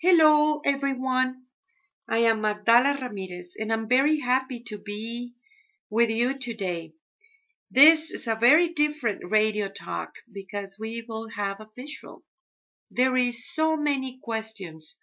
Hello, 0.00 0.60
everyone. 0.64 1.46
I 2.08 2.18
am 2.18 2.42
Magdala 2.42 2.98
Ramirez, 3.02 3.56
and 3.58 3.72
I'm 3.72 3.88
very 3.88 4.20
happy 4.20 4.60
to 4.68 4.78
be 4.78 5.34
with 5.90 6.08
you 6.08 6.38
today. 6.38 6.92
This 7.68 8.12
is 8.12 8.28
a 8.28 8.36
very 8.36 8.72
different 8.74 9.28
radio 9.28 9.68
talk 9.68 10.10
because 10.32 10.78
we 10.78 11.04
will 11.08 11.28
have 11.30 11.58
a 11.58 11.68
visual. 11.74 12.22
There 12.92 13.16
is 13.16 13.52
so 13.52 13.76
many 13.76 14.20
questions 14.22 14.94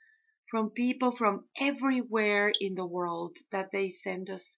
from 0.50 0.70
people 0.70 1.12
from 1.12 1.50
everywhere 1.60 2.54
in 2.62 2.76
the 2.76 2.86
world 2.86 3.36
that 3.52 3.72
they 3.74 3.90
send 3.90 4.30
us 4.30 4.58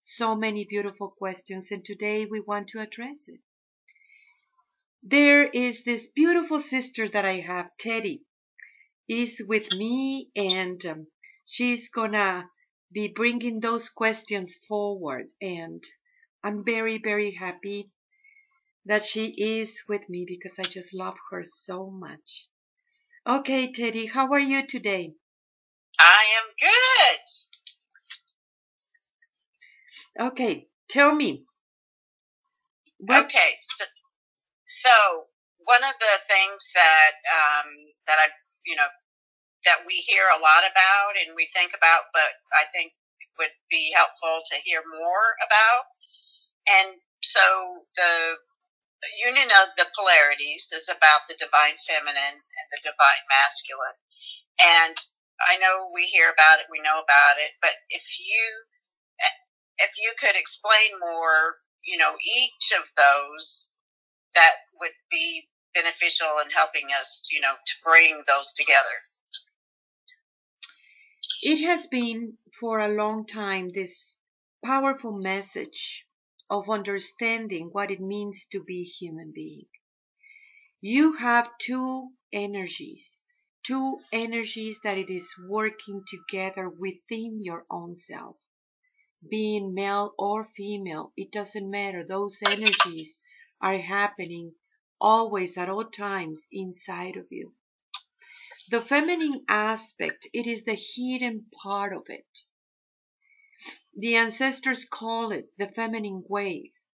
so 0.00 0.34
many 0.34 0.64
beautiful 0.64 1.10
questions, 1.10 1.70
and 1.70 1.84
today 1.84 2.24
we 2.24 2.40
want 2.40 2.68
to 2.68 2.80
address 2.80 3.28
it. 3.28 3.40
There 5.02 5.46
is 5.46 5.84
this 5.84 6.06
beautiful 6.06 6.60
sister 6.60 7.06
that 7.10 7.26
I 7.26 7.40
have, 7.40 7.76
Teddy, 7.78 8.25
is 9.08 9.40
with 9.46 9.70
me, 9.72 10.28
and 10.36 10.84
um, 10.86 11.06
she's 11.46 11.88
gonna 11.90 12.48
be 12.92 13.08
bringing 13.08 13.60
those 13.60 13.88
questions 13.88 14.54
forward. 14.68 15.26
And 15.40 15.82
I'm 16.44 16.64
very, 16.64 16.98
very 16.98 17.32
happy 17.32 17.90
that 18.86 19.04
she 19.06 19.26
is 19.28 19.82
with 19.88 20.08
me 20.08 20.24
because 20.28 20.54
I 20.58 20.62
just 20.62 20.94
love 20.94 21.16
her 21.30 21.42
so 21.44 21.90
much. 21.90 22.48
Okay, 23.26 23.72
Teddy, 23.72 24.06
how 24.06 24.30
are 24.32 24.40
you 24.40 24.66
today? 24.66 25.14
I 25.98 26.24
am 26.38 26.44
good. 26.60 27.20
Okay, 30.32 30.68
tell 30.88 31.14
me. 31.14 31.44
What, 32.98 33.26
Okay, 33.26 33.56
so, 33.60 33.84
so 34.64 34.90
one 35.64 35.82
of 35.84 35.94
the 35.98 36.18
things 36.28 36.70
that 36.74 37.12
um, 37.36 37.66
that 38.06 38.18
I, 38.18 38.28
you 38.66 38.76
know, 38.76 38.90
that 39.64 39.86
we 39.86 40.02
hear 40.04 40.26
a 40.30 40.42
lot 40.42 40.66
about 40.66 41.16
and 41.16 41.34
we 41.34 41.48
think 41.50 41.72
about, 41.72 42.10
but 42.12 42.30
I 42.54 42.68
think 42.74 42.92
it 43.18 43.30
would 43.38 43.54
be 43.70 43.94
helpful 43.94 44.42
to 44.52 44.62
hear 44.62 44.82
more 44.84 45.38
about. 45.42 45.90
And 46.66 46.98
so 47.22 47.86
the 47.96 48.36
union 49.22 49.50
of 49.62 49.74
the 49.78 49.90
polarities 49.94 50.68
is 50.74 50.90
about 50.90 51.26
the 51.30 51.38
divine 51.38 51.78
feminine 51.86 52.42
and 52.42 52.66
the 52.74 52.82
divine 52.82 53.24
masculine. 53.30 53.98
And 54.58 54.96
I 55.42 55.60
know 55.60 55.92
we 55.92 56.08
hear 56.08 56.32
about 56.32 56.60
it, 56.60 56.72
we 56.72 56.80
know 56.80 56.98
about 56.98 57.36
it, 57.38 57.54
but 57.60 57.76
if 57.90 58.06
you 58.18 58.42
if 59.78 59.92
you 60.00 60.12
could 60.16 60.36
explain 60.36 60.96
more, 61.00 61.60
you 61.84 61.98
know, 61.98 62.16
each 62.24 62.72
of 62.72 62.88
those, 62.96 63.68
that 64.34 64.64
would 64.80 64.96
be 65.10 65.48
beneficial 65.76 66.40
in 66.42 66.50
helping 66.50 66.88
us, 66.98 67.28
you 67.30 67.40
know, 67.40 67.54
to 67.66 67.74
bring 67.84 68.24
those 68.26 68.52
together. 68.54 68.96
it 71.42 71.64
has 71.64 71.86
been 71.86 72.38
for 72.60 72.80
a 72.80 72.88
long 72.94 73.26
time 73.26 73.68
this 73.68 74.16
powerful 74.64 75.12
message 75.12 76.06
of 76.50 76.70
understanding 76.70 77.68
what 77.72 77.90
it 77.90 78.00
means 78.00 78.46
to 78.50 78.62
be 78.64 78.82
human 78.82 79.32
being. 79.34 79.66
You 80.80 81.14
have 81.18 81.58
two 81.58 82.10
energies, 82.32 83.20
two 83.64 83.98
energies 84.12 84.80
that 84.82 84.98
it 84.98 85.10
is 85.10 85.28
working 85.48 86.04
together 86.08 86.68
within 86.70 87.40
your 87.42 87.66
own 87.70 87.96
self. 87.96 88.36
Being 89.30 89.74
male 89.74 90.14
or 90.18 90.44
female, 90.44 91.12
it 91.16 91.30
doesn't 91.30 91.70
matter. 91.70 92.04
Those 92.04 92.38
energies 92.48 93.18
are 93.60 93.78
happening 93.78 94.54
always 95.00 95.56
at 95.56 95.68
all 95.68 95.84
times 95.84 96.48
inside 96.50 97.16
of 97.16 97.26
you. 97.30 97.54
The 98.70 98.80
feminine 98.80 99.44
aspect, 99.48 100.26
it 100.32 100.46
is 100.46 100.64
the 100.64 100.74
hidden 100.74 101.46
part 101.62 101.92
of 101.92 102.08
it. 102.08 102.40
The 103.96 104.16
ancestors 104.16 104.84
call 104.84 105.32
it 105.32 105.52
the 105.56 105.68
feminine 105.68 106.24
ways. 106.28 106.90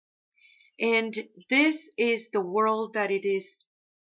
And 0.78 1.28
this 1.48 1.91
is 1.96 2.30
the 2.30 2.41
world 2.41 2.94
that 2.94 3.10
it 3.10 3.24
is 3.24 3.60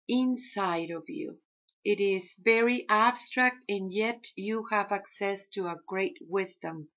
inside 0.08 0.90
of 0.90 1.08
you. 1.08 1.40
It 1.84 2.00
is 2.00 2.34
very 2.34 2.86
abstract 2.88 3.58
and 3.68 3.92
yet 3.92 4.26
you 4.36 4.64
have 4.70 4.92
access 4.92 5.46
to 5.48 5.66
a 5.66 5.80
great 5.86 6.16
wisdom 6.20 6.88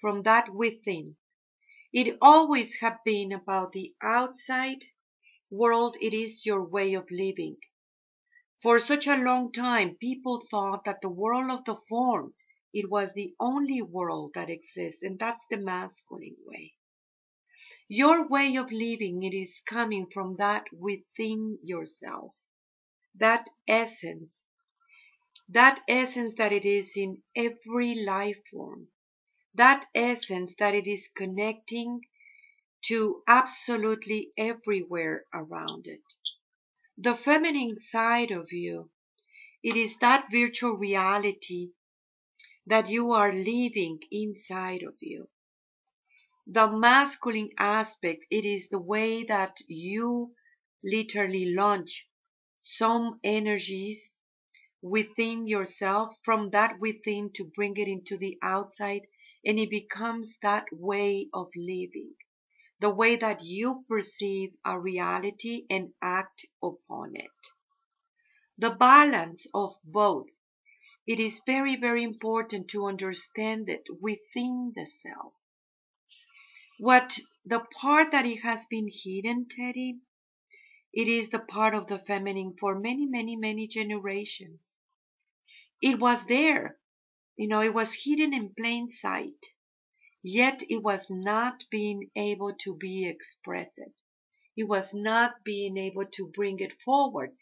from 0.00 0.22
that 0.22 0.54
within. 0.54 1.16
It 1.92 2.18
always 2.20 2.76
have 2.76 2.98
been 3.04 3.32
about 3.32 3.72
the 3.72 3.94
outside 4.02 4.84
world. 5.50 5.96
It 6.00 6.14
is 6.14 6.46
your 6.46 6.64
way 6.64 6.94
of 6.94 7.10
living. 7.10 7.58
For 8.62 8.78
such 8.78 9.06
a 9.06 9.16
long 9.16 9.52
time, 9.52 9.96
people 9.96 10.42
thought 10.50 10.84
that 10.84 11.00
the 11.02 11.08
world 11.10 11.50
of 11.50 11.64
the 11.64 11.76
form, 11.76 12.34
it 12.72 12.90
was 12.90 13.12
the 13.12 13.34
only 13.38 13.82
world 13.82 14.32
that 14.34 14.50
exists, 14.50 15.02
and 15.02 15.18
that's 15.18 15.46
the 15.50 15.58
masculine 15.58 16.36
way. 16.44 16.74
Your 17.88 18.26
way 18.28 18.56
of 18.56 18.72
living, 18.72 19.22
it 19.22 19.34
is 19.34 19.60
coming 19.66 20.06
from 20.12 20.36
that 20.36 20.64
within 20.72 21.58
yourself, 21.62 22.46
that 23.14 23.48
essence, 23.68 24.42
that 25.48 25.82
essence 25.88 26.34
that 26.34 26.52
it 26.52 26.64
is 26.64 26.96
in 26.96 27.22
every 27.34 27.94
life 27.94 28.40
form, 28.50 28.88
that 29.54 29.86
essence 29.94 30.54
that 30.58 30.74
it 30.74 30.86
is 30.86 31.08
connecting 31.08 32.00
to 32.88 33.22
absolutely 33.26 34.30
everywhere 34.38 35.24
around 35.34 35.86
it. 35.88 36.02
The 36.96 37.16
feminine 37.16 37.76
side 37.76 38.30
of 38.30 38.52
you, 38.52 38.90
it 39.62 39.76
is 39.76 39.96
that 39.98 40.30
virtual 40.30 40.74
reality 40.74 41.72
that 42.66 42.88
you 42.88 43.12
are 43.12 43.32
living 43.32 43.98
inside 44.12 44.82
of 44.84 44.94
you. 45.00 45.28
The 46.46 46.70
masculine 46.70 47.50
aspect, 47.58 48.24
it 48.30 48.44
is 48.44 48.68
the 48.68 48.78
way 48.78 49.24
that 49.24 49.56
you 49.66 50.34
literally 50.84 51.54
launch 51.54 52.08
some 52.60 53.18
energies 53.24 54.16
within 54.80 55.48
yourself 55.48 56.20
from 56.24 56.50
that 56.50 56.78
within 56.78 57.32
to 57.34 57.44
bring 57.56 57.76
it 57.76 57.88
into 57.88 58.16
the 58.16 58.38
outside 58.42 59.08
and 59.44 59.58
it 59.58 59.70
becomes 59.70 60.38
that 60.42 60.66
way 60.72 61.28
of 61.34 61.48
living 61.56 62.14
the 62.78 62.90
way 62.90 63.16
that 63.16 63.42
you 63.42 63.84
perceive 63.88 64.54
a 64.64 64.78
reality 64.78 65.64
and 65.70 65.94
act 66.02 66.44
upon 66.62 67.16
it. 67.16 67.30
The 68.58 68.70
balance 68.70 69.46
of 69.54 69.74
both. 69.84 70.28
It 71.06 71.20
is 71.20 71.40
very, 71.46 71.76
very 71.76 72.02
important 72.02 72.68
to 72.68 72.86
understand 72.86 73.68
it 73.68 73.84
within 74.00 74.72
the 74.74 74.86
self. 74.86 75.34
What 76.78 77.18
the 77.44 77.60
part 77.60 78.12
that 78.12 78.26
it 78.26 78.42
has 78.42 78.66
been 78.66 78.88
hidden, 78.92 79.46
Teddy, 79.48 80.00
it 80.92 81.08
is 81.08 81.30
the 81.30 81.38
part 81.38 81.74
of 81.74 81.86
the 81.86 81.98
feminine 81.98 82.56
for 82.58 82.78
many, 82.78 83.06
many, 83.06 83.36
many 83.36 83.68
generations. 83.68 84.74
It 85.80 85.98
was 85.98 86.24
there. 86.26 86.78
You 87.36 87.48
know, 87.48 87.62
it 87.62 87.74
was 87.74 87.92
hidden 87.92 88.34
in 88.34 88.54
plain 88.54 88.90
sight 88.90 89.46
yet 90.28 90.60
it 90.68 90.82
was 90.82 91.08
not 91.08 91.62
being 91.70 92.10
able 92.16 92.52
to 92.52 92.74
be 92.74 93.06
expressed. 93.08 93.78
It 94.56 94.64
was 94.64 94.92
not 94.92 95.44
being 95.44 95.76
able 95.76 96.04
to 96.04 96.32
bring 96.34 96.58
it 96.58 96.72
forward 96.82 97.36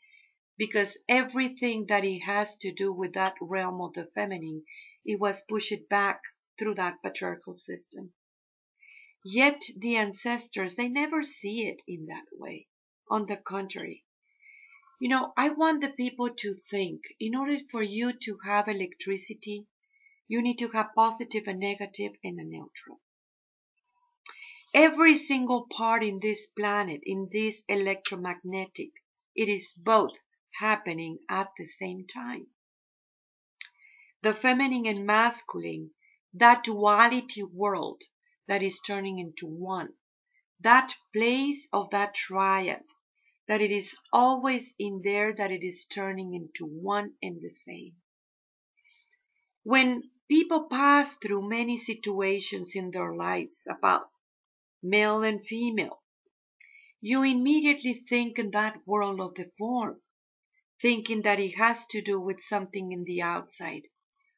because 0.59 0.99
everything 1.09 1.87
that 1.87 2.05
it 2.05 2.19
has 2.21 2.59
to 2.59 2.71
do 2.72 2.93
with 2.93 3.15
that 3.15 3.37
realm 3.41 3.81
of 3.81 3.95
the 3.95 4.05
feminine, 4.15 4.67
it 5.03 5.19
was 5.19 5.41
pushed 5.49 5.89
back 5.89 6.21
through 6.59 6.75
that 6.75 7.03
patriarchal 7.03 7.55
system. 7.55 8.12
Yet 9.25 9.62
the 9.78 9.97
ancestors, 9.97 10.75
they 10.75 10.89
never 10.89 11.22
see 11.22 11.66
it 11.66 11.81
in 11.89 12.05
that 12.09 12.27
way. 12.33 12.69
On 13.11 13.25
the 13.25 13.39
contrary, 13.39 14.05
you 15.01 15.09
know, 15.09 15.33
I 15.39 15.49
want 15.49 15.81
the 15.81 15.89
people 15.89 16.34
to 16.34 16.55
think 16.71 17.01
in 17.19 17.34
order 17.34 17.57
for 17.71 17.83
you 17.83 18.13
to 18.13 18.39
have 18.45 18.69
electricity, 18.69 19.66
you 20.26 20.42
need 20.42 20.59
to 20.59 20.68
have 20.68 20.94
positive 20.94 21.44
and 21.47 21.60
negative 21.60 22.12
and 22.22 22.38
a 22.41 22.44
neutral. 22.44 23.00
Every 24.72 25.16
single 25.16 25.66
part 25.71 26.03
in 26.03 26.18
this 26.21 26.47
planet, 26.47 27.03
in 27.04 27.28
this 27.32 27.62
electromagnetic, 27.68 28.91
it 29.36 29.48
is 29.48 29.72
both 29.76 30.16
happening 30.59 31.18
at 31.28 31.50
the 31.56 31.65
same 31.65 32.06
time. 32.06 32.47
The 34.22 34.32
feminine 34.32 34.86
and 34.86 35.06
masculine, 35.06 35.91
that 36.32 36.65
duality 36.65 37.42
world 37.42 38.03
that 38.48 38.62
is 38.62 38.80
turning 38.80 39.18
into 39.18 39.47
one, 39.47 39.91
that 40.60 40.94
place 41.12 41.68
of 41.72 41.91
that 41.91 42.15
triad, 42.15 42.82
that 43.47 43.60
it 43.60 43.70
is 43.70 43.94
always 44.12 44.74
in 44.78 45.03
there, 45.04 45.34
that 45.34 45.50
it 45.50 45.62
is 45.62 45.84
turning 45.84 46.34
into 46.34 46.65
one 46.65 47.12
and 47.22 47.41
the 47.42 47.50
same. 47.50 47.97
When 49.62 50.10
people 50.28 50.68
pass 50.68 51.15
through 51.15 51.48
many 51.48 51.76
situations 51.78 52.74
in 52.74 52.91
their 52.91 53.15
lives 53.15 53.66
about 53.71 54.10
male 54.82 55.22
and 55.24 55.44
female, 55.44 56.03
you 57.00 57.22
immediately 57.22 57.94
think 57.94 58.38
in 58.38 58.50
that 58.53 58.86
world 58.86 59.21
of 59.21 59.34
the 59.34 59.50
form. 59.59 60.00
thinking 60.80 61.22
that 61.22 61.41
it 61.41 61.53
has 61.56 61.86
to 61.86 62.00
do 62.03 62.21
with 62.21 62.41
something 62.41 62.92
in 62.92 63.04
the 63.04 63.22
outside, 63.22 63.82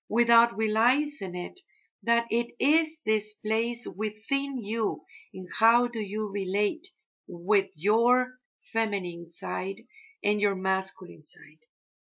without 0.09 0.57
realizing 0.57 1.35
it, 1.35 1.61
that 2.03 2.27
it 2.31 2.49
is 2.61 3.01
this 3.05 3.35
place 3.35 3.87
within 3.87 4.63
you 4.65 5.05
in 5.35 5.47
how 5.59 5.87
do 5.89 6.01
you 6.01 6.29
relate 6.31 6.89
with 7.29 7.71
your 7.77 8.39
feminine 8.73 9.29
side 9.31 9.83
and 10.23 10.41
your 10.41 10.55
masculine 10.55 11.25
side. 11.25 11.61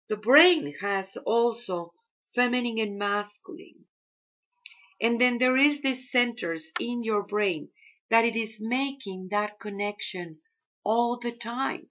The 0.09 0.17
brain 0.17 0.75
has 0.81 1.17
also 1.19 1.93
feminine 2.35 2.79
and 2.79 2.99
masculine. 2.99 3.85
And 5.01 5.21
then 5.21 5.39
there 5.39 5.57
is 5.57 5.83
this 5.83 6.11
centers 6.11 6.71
in 6.81 7.03
your 7.03 7.23
brain 7.23 7.69
that 8.11 8.25
it 8.25 8.37
is 8.37 8.61
making 8.61 9.29
that 9.31 9.59
connection 9.59 10.39
all 10.85 11.19
the 11.19 11.33
time. 11.33 11.89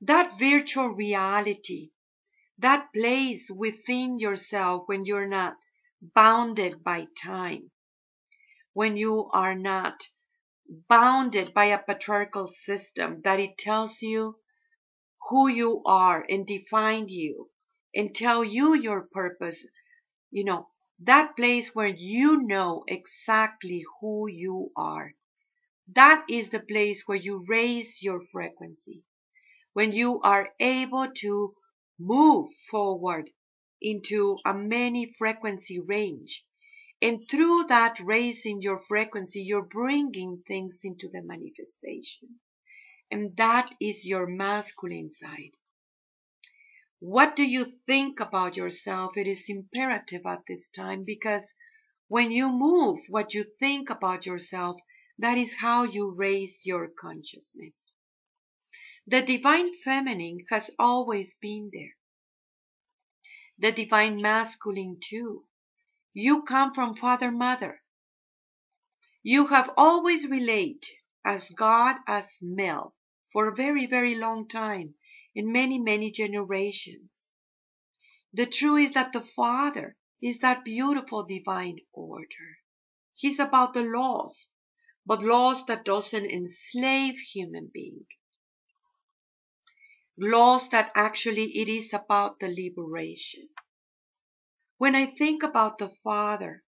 That 0.00 0.38
virtual 0.38 0.88
reality, 0.88 1.90
that 2.58 2.92
place 2.92 3.50
within 3.50 4.18
yourself 4.18 4.84
when 4.86 5.04
you're 5.04 5.28
not 5.28 5.56
bounded 6.00 6.84
by 6.84 7.06
time, 7.20 7.70
when 8.72 8.96
you 8.96 9.28
are 9.32 9.54
not 9.54 10.08
bounded 10.88 11.54
by 11.54 11.66
a 11.66 11.78
patriarchal 11.78 12.50
system 12.50 13.20
that 13.22 13.40
it 13.40 13.56
tells 13.58 14.02
you 14.02 14.38
who 15.28 15.48
you 15.48 15.82
are 15.86 16.24
and 16.28 16.46
define 16.46 17.08
you 17.08 17.50
and 17.96 18.14
tell 18.14 18.44
you 18.44 18.74
your 18.74 19.08
purpose, 19.10 19.66
you 20.30 20.44
know, 20.44 20.68
that 21.00 21.34
place 21.34 21.74
where 21.74 21.88
you 21.88 22.42
know 22.42 22.84
exactly 22.86 23.84
who 24.00 24.28
you 24.28 24.70
are. 24.76 25.14
That 25.94 26.24
is 26.28 26.50
the 26.50 26.60
place 26.60 27.02
where 27.06 27.16
you 27.16 27.44
raise 27.48 28.02
your 28.02 28.20
frequency. 28.20 29.02
When 29.72 29.92
you 29.92 30.20
are 30.20 30.50
able 30.60 31.10
to 31.16 31.54
move 31.98 32.46
forward 32.70 33.30
into 33.80 34.38
a 34.44 34.54
many 34.54 35.12
frequency 35.12 35.78
range. 35.78 36.44
And 37.00 37.28
through 37.30 37.64
that 37.64 38.00
raising 38.00 38.62
your 38.62 38.76
frequency, 38.76 39.42
you're 39.42 39.62
bringing 39.62 40.42
things 40.46 40.80
into 40.84 41.08
the 41.08 41.22
manifestation. 41.22 42.40
And 43.10 43.36
that 43.36 43.74
is 43.80 44.06
your 44.06 44.26
masculine 44.26 45.10
side. 45.10 45.52
What 47.00 47.36
do 47.36 47.44
you 47.44 47.66
think 47.66 48.20
about 48.20 48.56
yourself? 48.56 49.18
It 49.18 49.26
is 49.26 49.50
imperative 49.50 50.24
at 50.24 50.44
this 50.48 50.70
time 50.70 51.04
because 51.04 51.52
when 52.08 52.30
you 52.30 52.48
move 52.48 52.98
what 53.10 53.34
you 53.34 53.44
think 53.44 53.90
about 53.90 54.24
yourself, 54.24 54.80
that 55.18 55.36
is 55.36 55.56
how 55.60 55.82
you 55.82 56.10
raise 56.10 56.64
your 56.64 56.88
consciousness. 56.88 57.84
The 59.06 59.20
divine 59.20 59.74
feminine 59.84 60.46
has 60.48 60.70
always 60.78 61.34
been 61.36 61.70
there. 61.72 61.96
The 63.58 63.72
divine 63.72 64.22
masculine 64.22 64.98
too. 64.98 65.44
You 66.14 66.44
come 66.44 66.72
from 66.72 66.94
father 66.94 67.30
mother. 67.30 67.82
You 69.22 69.48
have 69.48 69.70
always 69.76 70.26
related 70.26 70.86
as 71.24 71.50
God 71.50 71.96
as 72.06 72.38
male 72.40 72.94
for 73.30 73.48
a 73.48 73.54
very, 73.54 73.84
very 73.84 74.14
long 74.14 74.48
time 74.48 74.94
in 75.36 75.52
many, 75.52 75.78
many 75.78 76.10
generations. 76.10 77.30
The 78.32 78.46
truth 78.46 78.86
is 78.86 78.92
that 78.92 79.12
the 79.12 79.20
Father 79.20 79.96
is 80.20 80.38
that 80.40 80.64
beautiful 80.64 81.24
divine 81.24 81.78
order. 81.92 82.58
He's 83.14 83.38
about 83.38 83.74
the 83.74 83.82
laws, 83.82 84.48
but 85.06 85.22
laws 85.22 85.64
that 85.66 85.84
doesn't 85.84 86.24
enslave 86.26 87.18
human 87.18 87.70
being. 87.72 88.06
Laws 90.18 90.70
that 90.70 90.90
actually 90.94 91.56
it 91.58 91.68
is 91.68 91.92
about 91.92 92.40
the 92.40 92.48
liberation. 92.48 93.50
When 94.78 94.94
I 94.94 95.06
think 95.06 95.42
about 95.42 95.76
the 95.78 95.90
Father, 96.02 96.64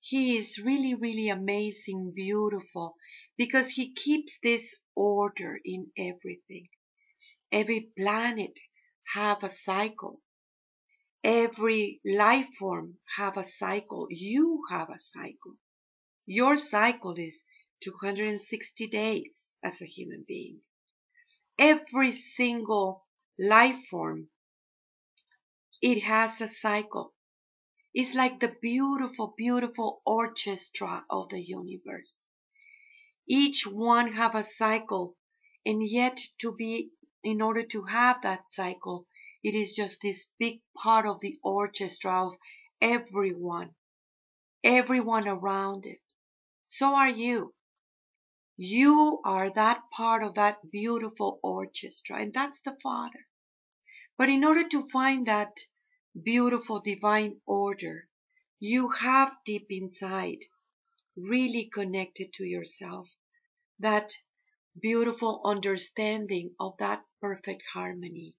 he 0.00 0.36
is 0.36 0.58
really, 0.58 0.94
really 0.94 1.28
amazing, 1.28 2.12
beautiful, 2.14 2.96
because 3.38 3.70
he 3.70 3.94
keeps 3.94 4.38
this 4.42 4.74
order 4.94 5.58
in 5.64 5.90
everything. 5.96 6.68
Every 7.54 7.92
planet 7.96 8.58
have 9.14 9.44
a 9.44 9.48
cycle. 9.48 10.20
Every 11.22 12.00
life 12.04 12.52
form 12.58 12.98
have 13.16 13.36
a 13.36 13.44
cycle. 13.44 14.08
You 14.10 14.64
have 14.70 14.90
a 14.90 14.98
cycle. 14.98 15.54
Your 16.26 16.58
cycle 16.58 17.14
is 17.16 17.44
260 17.78 18.88
days 18.88 19.52
as 19.62 19.80
a 19.80 19.86
human 19.86 20.24
being. 20.26 20.62
Every 21.56 22.10
single 22.10 23.06
life 23.38 23.84
form, 23.86 24.30
it 25.80 26.02
has 26.02 26.40
a 26.40 26.48
cycle. 26.48 27.14
It's 27.94 28.14
like 28.14 28.40
the 28.40 28.52
beautiful, 28.60 29.32
beautiful 29.38 30.02
orchestra 30.04 31.04
of 31.08 31.28
the 31.28 31.40
universe. 31.40 32.24
Each 33.28 33.64
one 33.64 34.14
have 34.14 34.34
a 34.34 34.42
cycle 34.42 35.16
and 35.64 35.88
yet 35.88 36.20
to 36.40 36.50
be 36.50 36.90
in 37.24 37.42
order 37.42 37.62
to 37.62 37.84
have 37.84 38.22
that 38.22 38.52
cycle, 38.52 39.06
it 39.42 39.54
is 39.54 39.74
just 39.74 40.00
this 40.00 40.26
big 40.38 40.60
part 40.76 41.06
of 41.06 41.20
the 41.20 41.38
orchestra 41.42 42.26
of 42.26 42.36
everyone, 42.80 43.74
everyone 44.62 45.26
around 45.26 45.86
it. 45.86 46.00
So 46.66 46.94
are 46.94 47.10
you. 47.10 47.54
You 48.56 49.20
are 49.24 49.50
that 49.50 49.82
part 49.90 50.22
of 50.22 50.34
that 50.34 50.70
beautiful 50.70 51.40
orchestra, 51.42 52.20
and 52.20 52.32
that's 52.32 52.60
the 52.60 52.76
Father. 52.82 53.26
But 54.16 54.28
in 54.28 54.44
order 54.44 54.68
to 54.68 54.88
find 54.88 55.26
that 55.26 55.58
beautiful 56.22 56.80
divine 56.80 57.40
order, 57.46 58.08
you 58.60 58.90
have 58.90 59.36
deep 59.44 59.66
inside, 59.70 60.38
really 61.16 61.68
connected 61.72 62.32
to 62.34 62.44
yourself, 62.44 63.16
that 63.80 64.14
beautiful 64.80 65.40
understanding 65.44 66.54
of 66.58 66.76
that 66.78 67.04
perfect 67.20 67.62
harmony 67.72 68.34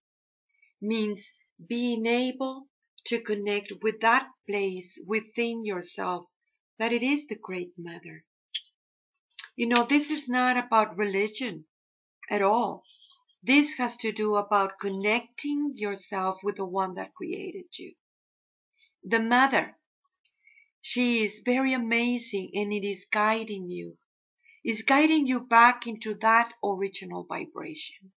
means 0.82 1.32
being 1.68 2.06
able 2.06 2.68
to 3.06 3.22
connect 3.22 3.72
with 3.82 4.02
that 4.02 4.30
place 4.48 5.00
within 5.06 5.64
yourself 5.66 6.30
that 6.78 6.92
it 6.92 7.04
is 7.04 7.28
the 7.28 7.36
great 7.36 7.72
mother. 7.78 8.26
You 9.56 9.68
know, 9.68 9.86
this 9.86 10.12
is 10.12 10.28
not 10.28 10.58
about 10.58 10.98
religion 10.98 11.66
at 12.30 12.42
all. 12.42 12.84
This 13.44 13.74
has 13.74 13.96
to 13.98 14.12
do 14.12 14.36
about 14.36 14.80
connecting 14.80 15.74
yourself 15.76 16.44
with 16.44 16.58
the 16.58 16.66
one 16.66 16.96
that 16.96 17.14
created 17.14 17.66
you. 17.78 17.94
The 19.04 19.20
mother, 19.20 19.76
she 20.82 21.24
is 21.24 21.44
very 21.46 21.74
amazing 21.74 22.52
and 22.56 22.74
it 22.74 22.84
is 22.86 23.06
guiding 23.12 23.70
you 23.70 23.98
is 24.66 24.82
guiding 24.82 25.28
you 25.28 25.40
back 25.40 25.86
into 25.86 26.16
that 26.16 26.52
original 26.64 27.24
vibration. 27.24 28.12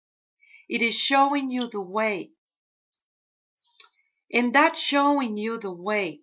It 0.70 0.82
is 0.82 0.96
showing 0.96 1.52
you 1.52 1.68
the 1.68 1.82
way. 1.82 2.32
And 4.32 4.56
that 4.56 4.78
showing 4.78 5.36
you 5.38 5.58
the 5.58 5.72
way, 5.72 6.22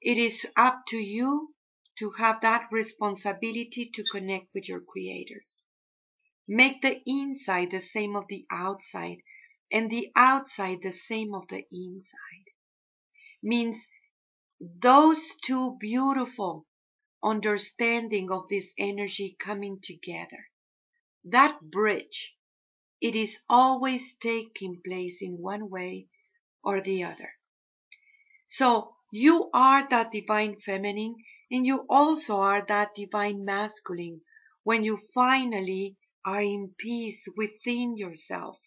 it 0.00 0.16
is 0.16 0.46
up 0.56 0.86
to 0.88 0.96
you 0.96 1.54
to 1.98 2.10
have 2.18 2.40
that 2.42 2.68
responsibility 2.70 3.90
to 3.94 4.04
connect 4.04 4.46
with 4.54 4.68
your 4.68 4.80
creators. 4.80 5.62
Make 6.46 6.82
the 6.82 7.00
inside 7.04 7.70
the 7.72 7.80
same 7.80 8.14
of 8.14 8.28
the 8.28 8.46
outside 8.50 9.18
and 9.72 9.90
the 9.90 10.12
outside 10.14 10.78
the 10.82 10.92
same 10.92 11.34
of 11.34 11.48
the 11.48 11.64
inside. 11.72 12.46
Means 13.42 13.78
those 14.60 15.22
two 15.42 15.76
beautiful 15.80 16.66
understanding 17.24 18.30
of 18.30 18.46
this 18.48 18.70
energy 18.76 19.34
coming 19.40 19.80
together. 19.80 20.50
That 21.24 21.58
bridge, 21.62 22.36
it 23.00 23.16
is 23.16 23.38
always 23.48 24.14
taking 24.16 24.82
place 24.84 25.22
in 25.22 25.40
one 25.40 25.70
way 25.70 26.08
or 26.62 26.82
the 26.82 27.04
other. 27.04 27.32
So 28.48 28.94
you 29.10 29.48
are 29.54 29.88
that 29.88 30.12
divine 30.12 30.60
feminine 30.60 31.16
and 31.50 31.66
you 31.66 31.86
also 31.88 32.36
are 32.36 32.64
that 32.66 32.94
divine 32.94 33.44
masculine 33.44 34.20
when 34.62 34.84
you 34.84 34.98
finally 34.98 35.96
are 36.26 36.42
in 36.42 36.74
peace 36.78 37.26
within 37.36 37.96
yourself. 37.96 38.60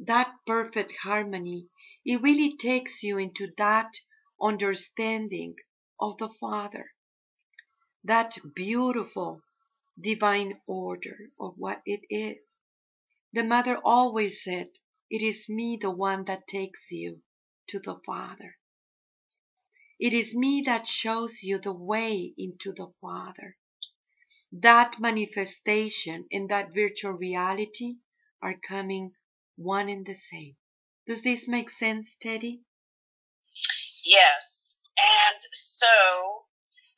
That 0.00 0.34
perfect 0.46 0.92
harmony, 1.02 1.68
it 2.04 2.20
really 2.20 2.56
takes 2.56 3.02
you 3.02 3.18
into 3.18 3.52
that 3.58 3.92
understanding 4.40 5.54
of 6.00 6.18
the 6.18 6.28
Father 6.28 6.90
that 8.04 8.38
beautiful 8.54 9.42
divine 10.00 10.60
order 10.66 11.30
of 11.40 11.54
what 11.58 11.82
it 11.86 12.00
is. 12.10 12.56
The 13.32 13.44
mother 13.44 13.78
always 13.84 14.42
said, 14.44 14.68
It 15.10 15.22
is 15.22 15.48
me, 15.48 15.78
the 15.80 15.90
one 15.90 16.24
that 16.26 16.48
takes 16.48 16.90
you 16.92 17.22
to 17.68 17.80
the 17.80 18.00
Father. 18.06 18.56
It 20.00 20.14
is 20.14 20.34
me 20.34 20.62
that 20.66 20.88
shows 20.88 21.42
you 21.42 21.58
the 21.58 21.72
way 21.72 22.34
into 22.38 22.72
the 22.72 22.92
Father. 23.00 23.56
That 24.52 25.00
manifestation 25.00 26.26
and 26.32 26.48
that 26.50 26.74
virtual 26.74 27.12
reality 27.12 27.96
are 28.42 28.58
coming 28.66 29.12
one 29.56 29.88
and 29.88 30.06
the 30.06 30.14
same. 30.14 30.56
Does 31.06 31.22
this 31.22 31.48
make 31.48 31.70
sense, 31.70 32.16
Teddy? 32.20 32.62
Yes. 34.04 34.76
And 34.98 35.40
so 35.52 36.46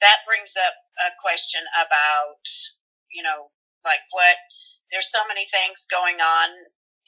that 0.01 0.19
brings 0.27 0.57
up 0.57 0.75
a 1.01 1.11
question 1.21 1.63
about, 1.77 2.45
you 3.13 3.23
know, 3.23 3.51
like 3.85 4.05
what, 4.11 4.37
there's 4.91 5.11
so 5.11 5.25
many 5.27 5.47
things 5.49 5.89
going 5.89 6.21
on 6.21 6.49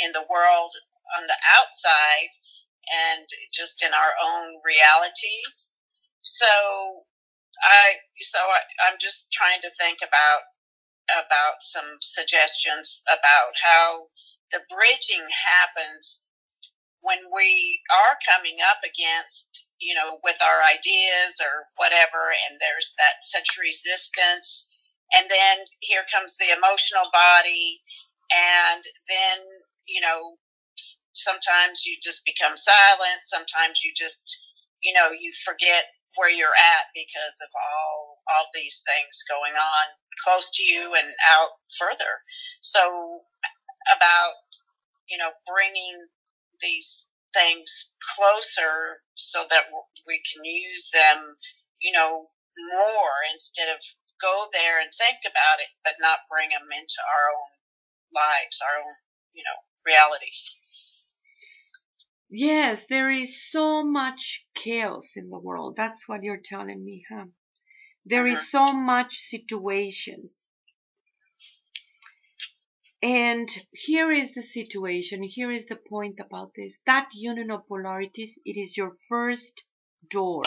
in 0.00 0.12
the 0.12 0.25
world 0.29 0.73
on 1.21 1.26
the 1.29 1.38
outside 1.53 2.33
and 2.88 3.29
just 3.53 3.85
in 3.85 3.93
our 3.93 4.12
own 4.17 4.61
realities. 4.64 5.73
So 6.23 6.49
I, 7.61 8.00
so 8.21 8.41
I, 8.41 8.61
I'm 8.88 8.97
just 9.00 9.31
trying 9.31 9.61
to 9.62 9.71
think 9.76 10.00
about, 10.00 10.49
about 11.12 11.61
some 11.61 12.00
suggestions 12.00 13.05
about 13.05 13.53
how 13.61 14.09
the 14.50 14.64
bridging 14.73 15.29
happens 15.29 16.24
when 17.04 17.20
we 17.30 17.80
are 17.92 18.16
coming 18.25 18.58
up 18.64 18.80
against, 18.82 19.68
you 19.80 19.94
know, 19.94 20.18
with 20.25 20.40
our 20.40 20.61
ideas 20.64 21.37
or 21.40 21.68
whatever, 21.76 22.32
and 22.49 22.58
there's 22.61 22.96
that 22.99 23.20
such 23.20 23.61
resistance, 23.61 24.66
and 25.12 25.28
then 25.30 25.68
here 25.80 26.04
comes 26.08 26.37
the 26.37 26.50
emotional 26.50 27.06
body, 27.12 27.80
and 28.32 28.82
then, 29.08 29.38
you 29.87 30.00
know, 30.00 30.40
sometimes 31.12 31.87
you 31.87 31.96
just 32.02 32.25
become 32.25 32.56
silent, 32.56 33.23
sometimes 33.23 33.84
you 33.84 33.92
just, 33.94 34.25
you 34.82 34.92
know, 34.92 35.12
you 35.12 35.30
forget 35.44 35.84
where 36.16 36.30
you're 36.30 36.56
at 36.56 36.84
because 36.94 37.37
of 37.42 37.50
all 37.54 38.23
all 38.32 38.49
these 38.54 38.80
things 38.88 39.25
going 39.28 39.52
on 39.52 39.87
close 40.23 40.50
to 40.54 40.64
you 40.64 40.94
and 40.94 41.08
out 41.30 41.50
further. 41.78 42.23
So 42.61 43.20
about 43.96 44.32
you 45.08 45.18
know 45.18 45.30
bringing 45.46 46.06
these 46.61 47.06
things 47.34 47.90
closer 48.14 49.02
so 49.14 49.44
that 49.50 49.64
we 50.06 50.23
can 50.23 50.44
use 50.44 50.90
them, 50.92 51.37
you 51.82 51.92
know, 51.92 52.28
more 52.56 53.16
instead 53.32 53.68
of 53.68 53.80
go 54.20 54.46
there 54.52 54.80
and 54.80 54.90
think 54.94 55.18
about 55.26 55.61
it, 55.61 55.68
but 55.82 55.94
not 56.00 56.30
bring 56.30 56.50
them 56.50 56.68
into 56.70 57.00
our 57.02 57.26
own 57.34 57.50
lives, 58.14 58.62
our 58.62 58.80
own, 58.80 58.94
you 59.34 59.42
know, 59.42 59.58
realities. 59.84 60.54
Yes, 62.30 62.87
there 62.88 63.11
is 63.11 63.50
so 63.50 63.84
much 63.84 64.46
chaos 64.54 65.12
in 65.16 65.30
the 65.30 65.38
world. 65.38 65.76
That's 65.76 66.08
what 66.08 66.23
you're 66.23 66.40
telling 66.42 66.84
me, 66.84 67.04
huh? 67.11 67.26
There 68.06 68.26
uh-huh. 68.26 68.32
is 68.34 68.50
so 68.50 68.73
much 68.73 69.28
situations 69.28 70.44
and 73.04 73.50
here 73.70 74.11
is 74.11 74.32
the 74.32 74.40
situation. 74.40 75.23
Here 75.23 75.50
is 75.50 75.66
the 75.66 75.76
point 75.76 76.20
about 76.20 76.52
this. 76.56 76.78
That 76.87 77.11
union 77.12 77.50
of 77.50 77.68
polarities, 77.68 78.38
it 78.46 78.56
is 78.56 78.78
your 78.78 78.96
first 79.11 79.64
door 80.08 80.44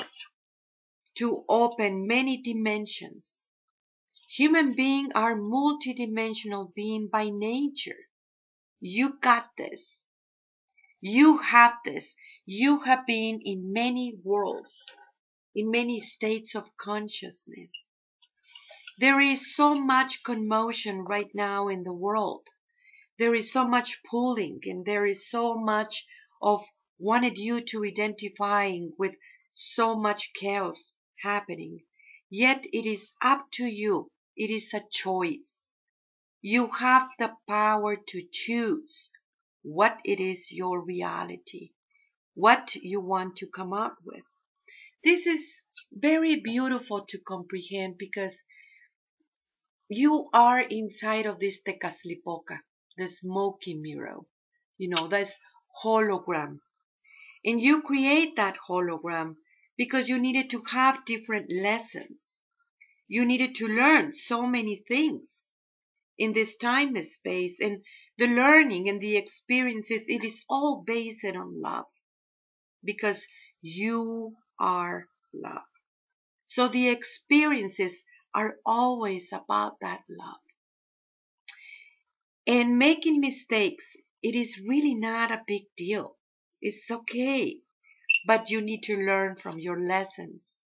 to 1.17 1.45
open 1.47 2.07
many 2.07 2.41
dimensions. 2.41 3.45
Human 4.27 4.75
beings 4.75 5.11
are 5.13 5.35
multidimensional 5.35 6.73
being 6.73 7.09
by 7.09 7.29
nature. 7.29 8.09
You 8.79 9.19
got 9.21 9.51
this. 9.55 10.01
You 10.99 11.37
have 11.37 11.75
this. 11.85 12.07
You 12.47 12.79
have 12.79 13.05
been 13.05 13.39
in 13.45 13.71
many 13.71 14.15
worlds, 14.23 14.83
in 15.53 15.69
many 15.69 16.01
states 16.01 16.55
of 16.55 16.75
consciousness. 16.75 17.69
There 19.00 19.22
is 19.22 19.54
so 19.54 19.75
much 19.75 20.24
commotion 20.24 21.04
right 21.04 21.30
now 21.36 21.68
in 21.68 21.84
the 21.84 21.94
world. 21.94 22.48
There 23.20 23.36
is 23.36 23.51
so 23.51 23.68
much 23.68 24.01
pulling 24.01 24.62
and 24.63 24.88
there 24.88 25.06
is 25.06 25.30
so 25.30 25.54
much 25.54 26.08
of 26.42 26.66
wanted 26.98 27.38
you 27.38 27.62
to 27.62 27.84
identifying 27.84 28.96
with 28.98 29.16
so 29.54 29.96
much 29.96 30.34
chaos 30.34 30.94
happening. 31.22 31.86
Yet 32.32 32.66
it 32.74 32.88
is 32.88 33.13
up 33.22 33.51
to 33.51 33.66
you. 33.66 34.10
It 34.36 34.50
is 34.50 34.74
a 34.74 34.84
choice. 34.92 35.70
You 36.42 36.66
have 36.68 37.08
the 37.20 37.36
power 37.48 37.98
to 37.98 38.22
choose 38.32 39.12
what 39.62 40.01
it 40.06 40.20
is 40.20 40.51
your 40.51 40.82
reality, 40.82 41.74
what 42.34 42.75
you 42.75 43.00
want 43.00 43.36
to 43.38 43.48
come 43.48 43.74
up 43.74 43.98
with. 44.04 44.24
This 45.04 45.27
is 45.27 45.62
very 45.92 46.39
beautiful 46.39 47.06
to 47.06 47.20
comprehend 47.20 48.00
because 48.00 48.44
you 49.89 50.29
are 50.34 50.60
inside 50.60 51.25
of 51.25 51.39
this 51.39 51.62
Tezcatlipoca, 51.62 52.60
the 52.98 53.08
smoky 53.08 53.74
mirror, 53.74 54.20
you 54.77 54.89
know, 54.89 55.08
this 55.08 55.38
hologram. 55.84 56.60
And 57.46 57.62
you 57.62 57.82
create 57.82 58.36
that 58.36 58.58
hologram 58.67 59.36
because 59.77 60.10
you 60.10 60.20
needed 60.20 60.50
to 60.50 60.63
have 60.72 61.06
different 61.06 61.51
lessons. 61.51 62.41
You 63.08 63.25
needed 63.25 63.56
to 63.56 63.67
learn 63.67 64.13
so 64.13 64.46
many 64.46 64.75
things 64.75 65.50
in 66.17 66.34
this 66.34 66.58
time 66.58 66.96
and 66.96 67.06
space. 67.06 67.60
And 67.62 67.84
the 68.17 68.27
learning 68.27 68.89
and 68.89 69.00
the 69.00 69.15
experiences, 69.15 70.03
it 70.08 70.24
is 70.24 70.44
all 70.50 70.84
based 70.86 71.24
on 71.24 71.62
love 71.62 71.86
because 72.84 73.25
you 73.62 74.34
are 74.60 75.08
love. 75.34 75.63
So 76.48 76.67
the 76.67 76.89
experiences 76.89 78.03
are 78.38 78.60
always 78.63 79.34
about 79.34 79.79
that 79.82 80.03
love. 80.08 80.38
And 82.46 82.77
making 82.77 83.20
mistakes, 83.20 83.98
it 84.22 84.36
is 84.36 84.60
really 84.60 84.94
not 84.94 85.32
a 85.32 85.44
big 85.48 85.63
deal. 85.75 86.17
It's 86.62 86.91
okay. 86.91 87.62
But 88.27 88.51
you 88.51 88.62
need 88.62 88.84
to 88.84 88.96
learn 88.96 89.38
from 89.38 89.58
your 89.58 89.82
lessons. 89.82 90.62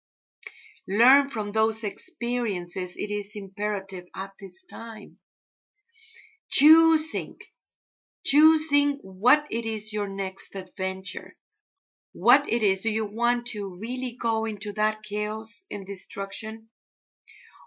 Learn 0.87 1.28
from 1.28 1.50
those 1.50 1.82
experiences. 1.82 2.96
It 2.96 3.11
is 3.11 3.32
imperative 3.35 4.04
at 4.14 4.30
this 4.38 4.62
time. 4.70 5.18
Choosing, 6.49 7.37
choosing 8.25 9.00
what 9.02 9.44
it 9.50 9.66
is 9.66 9.92
your 9.92 10.06
next 10.06 10.54
adventure. 10.54 11.37
What 12.12 12.49
it 12.49 12.62
is. 12.62 12.82
Do 12.82 12.90
you 12.90 13.06
want 13.06 13.46
to 13.49 13.76
really 13.76 14.16
go 14.23 14.44
into 14.44 14.73
that 14.75 15.02
chaos 15.02 15.64
and 15.68 15.85
destruction? 15.85 16.68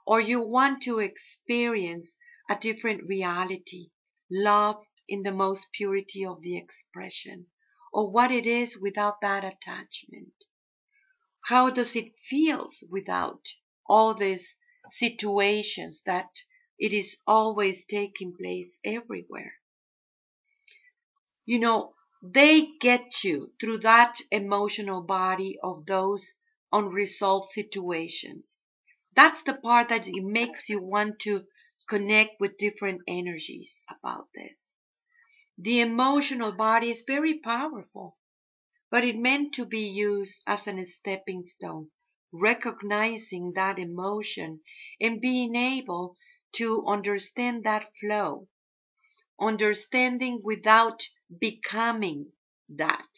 Or 0.10 0.20
you 0.20 0.42
want 0.42 0.82
to 0.82 0.98
experience 0.98 2.16
a 2.50 2.56
different 2.56 3.08
reality, 3.08 3.92
love 4.32 4.84
in 5.08 5.22
the 5.22 5.32
most 5.32 5.68
purity 5.72 6.26
of 6.26 6.42
the 6.42 6.58
expression, 6.58 7.46
or 7.94 8.10
what 8.10 8.32
it 8.32 8.48
is 8.48 8.76
without 8.76 9.22
that 9.22 9.44
attachment. 9.44 10.34
How 11.46 11.70
does 11.70 11.96
it 11.96 12.18
feel 12.28 12.72
without 12.90 13.50
all 13.88 14.16
these 14.16 14.56
situations 14.88 16.02
that 16.08 16.42
it 16.80 16.92
is 16.92 17.18
always 17.28 17.86
taking 17.86 18.36
place 18.36 18.80
everywhere? 18.84 19.54
You 21.46 21.60
know, 21.60 21.92
they 22.24 22.66
get 22.80 23.24
you 23.24 23.54
through 23.62 23.82
that 23.82 24.18
emotional 24.32 25.04
body 25.04 25.60
of 25.62 25.86
those 25.86 26.34
unresolved 26.72 27.52
situations 27.52 28.64
that's 29.16 29.44
the 29.44 29.54
part 29.54 29.90
that 29.90 30.08
it 30.08 30.24
makes 30.24 30.70
you 30.70 30.82
want 30.82 31.20
to 31.20 31.46
connect 31.88 32.40
with 32.40 32.58
different 32.58 33.02
energies 33.08 33.84
about 33.90 34.28
this. 34.36 34.74
The 35.58 35.82
emotional 35.82 36.52
body 36.54 36.90
is 36.90 37.04
very 37.06 37.40
powerful, 37.40 38.18
but 38.92 39.04
it 39.04 39.18
meant 39.18 39.54
to 39.56 39.66
be 39.66 39.88
used 39.88 40.42
as 40.48 40.68
a 40.68 40.86
stepping 40.86 41.44
stone, 41.44 41.92
recognizing 42.32 43.54
that 43.54 43.80
emotion 43.80 44.62
and 45.02 45.22
being 45.22 45.56
able 45.56 46.16
to 46.54 46.86
understand 46.88 47.64
that 47.66 47.92
flow, 48.00 48.48
understanding 49.40 50.42
without 50.44 51.08
becoming 51.40 52.32
that, 52.70 53.10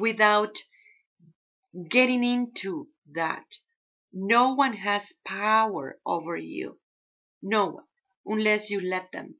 without 0.00 0.58
getting 1.88 2.24
into 2.24 2.88
that, 3.12 3.44
no 4.14 4.54
one 4.54 4.74
has 4.74 5.12
power 5.26 5.98
over 6.06 6.36
you. 6.36 6.78
No 7.42 7.66
one, 7.66 7.84
unless 8.24 8.70
you 8.70 8.80
let 8.80 9.10
them, 9.12 9.34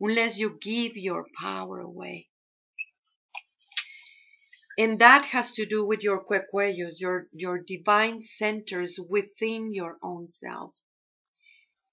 unless 0.00 0.38
you 0.38 0.56
give 0.60 0.96
your 0.96 1.26
power 1.36 1.80
away. 1.80 2.28
And 4.78 5.00
that 5.00 5.26
has 5.26 5.50
to 5.52 5.66
do 5.66 5.84
with 5.84 6.04
your 6.04 6.24
cuecuellos, 6.24 7.00
your, 7.00 7.28
your 7.32 7.58
divine 7.58 8.22
centers 8.22 8.98
within 8.98 9.72
your 9.72 9.98
own 10.02 10.28
self. 10.28 10.80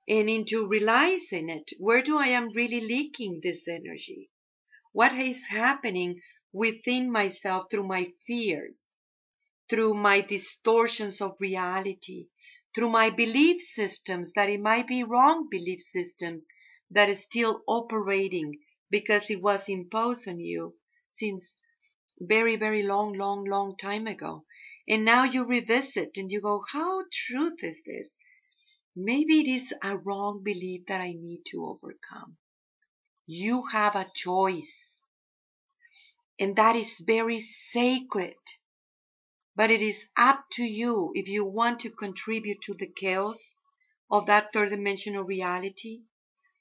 And 0.08 0.30
into 0.30 0.68
realizing 0.68 1.50
it, 1.50 1.72
where 1.80 2.02
do 2.02 2.18
I 2.18 2.28
am 2.28 2.54
really 2.54 2.80
leaking 2.80 3.42
this 3.44 3.68
energy? 3.68 4.30
What 4.94 5.12
is 5.14 5.48
happening 5.48 6.22
within 6.54 7.12
myself 7.12 7.66
through 7.70 7.88
my 7.88 8.14
fears, 8.26 8.94
through 9.70 9.94
my 9.94 10.22
distortions 10.22 11.22
of 11.22 11.36
reality, 11.40 12.28
through 12.76 12.90
my 12.90 13.10
belief 13.10 13.62
systems, 13.62 14.32
that 14.34 14.50
it 14.50 14.60
might 14.60 14.88
be 14.88 15.04
wrong 15.04 15.48
belief 15.50 15.82
systems 15.82 16.48
that 16.92 17.10
is 17.10 17.22
still 17.24 17.64
operating 17.68 18.60
because 18.90 19.30
it 19.30 19.42
was 19.42 19.68
imposed 19.68 20.28
on 20.28 20.40
you 20.40 20.76
since 21.10 21.58
very, 22.20 22.56
very 22.56 22.84
long, 22.84 23.14
long, 23.14 23.44
long 23.46 23.76
time 23.78 24.08
ago. 24.08 24.46
And 24.88 25.04
now 25.04 25.24
you 25.24 25.44
revisit 25.44 26.18
and 26.18 26.32
you 26.32 26.42
go, 26.42 26.64
how 26.72 27.04
truth 27.12 27.64
is 27.64 27.82
this? 27.86 28.16
Maybe 28.96 29.42
it 29.42 29.48
is 29.48 29.74
a 29.84 29.98
wrong 29.98 30.42
belief 30.44 30.86
that 30.88 31.02
I 31.02 31.12
need 31.12 31.44
to 31.52 31.66
overcome. 31.66 32.38
You 33.26 33.66
have 33.68 33.96
a 33.96 34.10
choice. 34.16 35.00
And 36.40 36.56
that 36.56 36.76
is 36.76 37.00
very 37.06 37.42
sacred. 37.42 38.36
But 39.58 39.72
it 39.72 39.82
is 39.82 40.06
up 40.16 40.46
to 40.52 40.64
you 40.64 41.12
if 41.16 41.28
you 41.28 41.44
want 41.44 41.80
to 41.80 41.90
contribute 41.90 42.62
to 42.62 42.76
the 42.76 42.86
chaos 42.86 43.56
of 44.08 44.28
that 44.28 44.54
third 44.54 44.70
dimensional 44.70 45.24
reality 45.24 46.04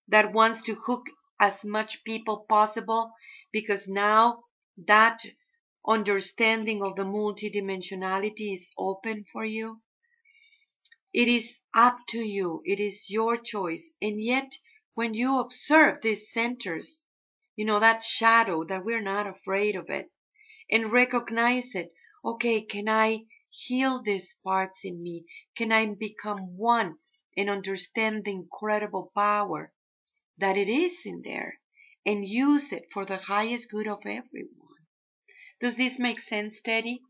that 0.09 0.33
wants 0.33 0.63
to 0.63 0.75
hook 0.75 1.05
as 1.39 1.63
much 1.63 2.05
people 2.05 2.47
possible 2.49 3.13
because 3.53 3.87
now 3.87 4.45
that 4.79 5.27
understanding 5.87 6.83
of 6.83 6.97
the 6.97 7.05
multidimensionality 7.05 8.55
is 8.55 8.71
open 8.79 9.27
for 9.31 9.45
you. 9.45 9.83
It 11.13 11.29
is 11.29 11.55
up 11.75 11.99
to 12.09 12.21
you. 12.21 12.63
It 12.65 12.81
is 12.81 13.11
your 13.11 13.37
choice. 13.37 13.91
And 14.01 14.25
yet, 14.25 14.57
when 14.95 15.13
you 15.13 15.39
observe 15.39 16.01
these 16.01 16.33
centers, 16.33 17.03
you 17.57 17.67
know, 17.67 17.79
that 17.79 18.03
shadow, 18.03 18.65
that 18.65 18.87
we're 18.87 19.03
not 19.03 19.27
afraid 19.27 19.77
of 19.77 19.91
it, 19.91 20.11
and 20.71 20.91
recognize 20.91 21.75
it. 21.75 21.93
Okay, 22.27 22.63
can 22.63 22.89
I 22.89 23.27
heal 23.51 24.03
these 24.03 24.35
parts 24.43 24.81
in 24.85 25.01
me? 25.01 25.27
Can 25.57 25.71
I 25.71 25.87
become 25.87 26.57
one 26.57 26.99
and 27.37 27.49
understand 27.49 28.25
the 28.25 28.33
incredible 28.33 29.13
power 29.15 29.73
that 30.37 30.57
it 30.57 30.69
is 30.69 31.07
in 31.07 31.23
there 31.23 31.61
and 32.05 32.25
use 32.25 32.73
it 32.73 32.87
for 32.93 33.05
the 33.07 33.19
highest 33.19 33.71
good 33.71 33.87
of 33.87 34.01
everyone? 34.01 34.83
Does 35.61 35.77
this 35.77 36.01
make 36.01 36.19
sense, 36.19 36.61
Teddy? 36.61 37.01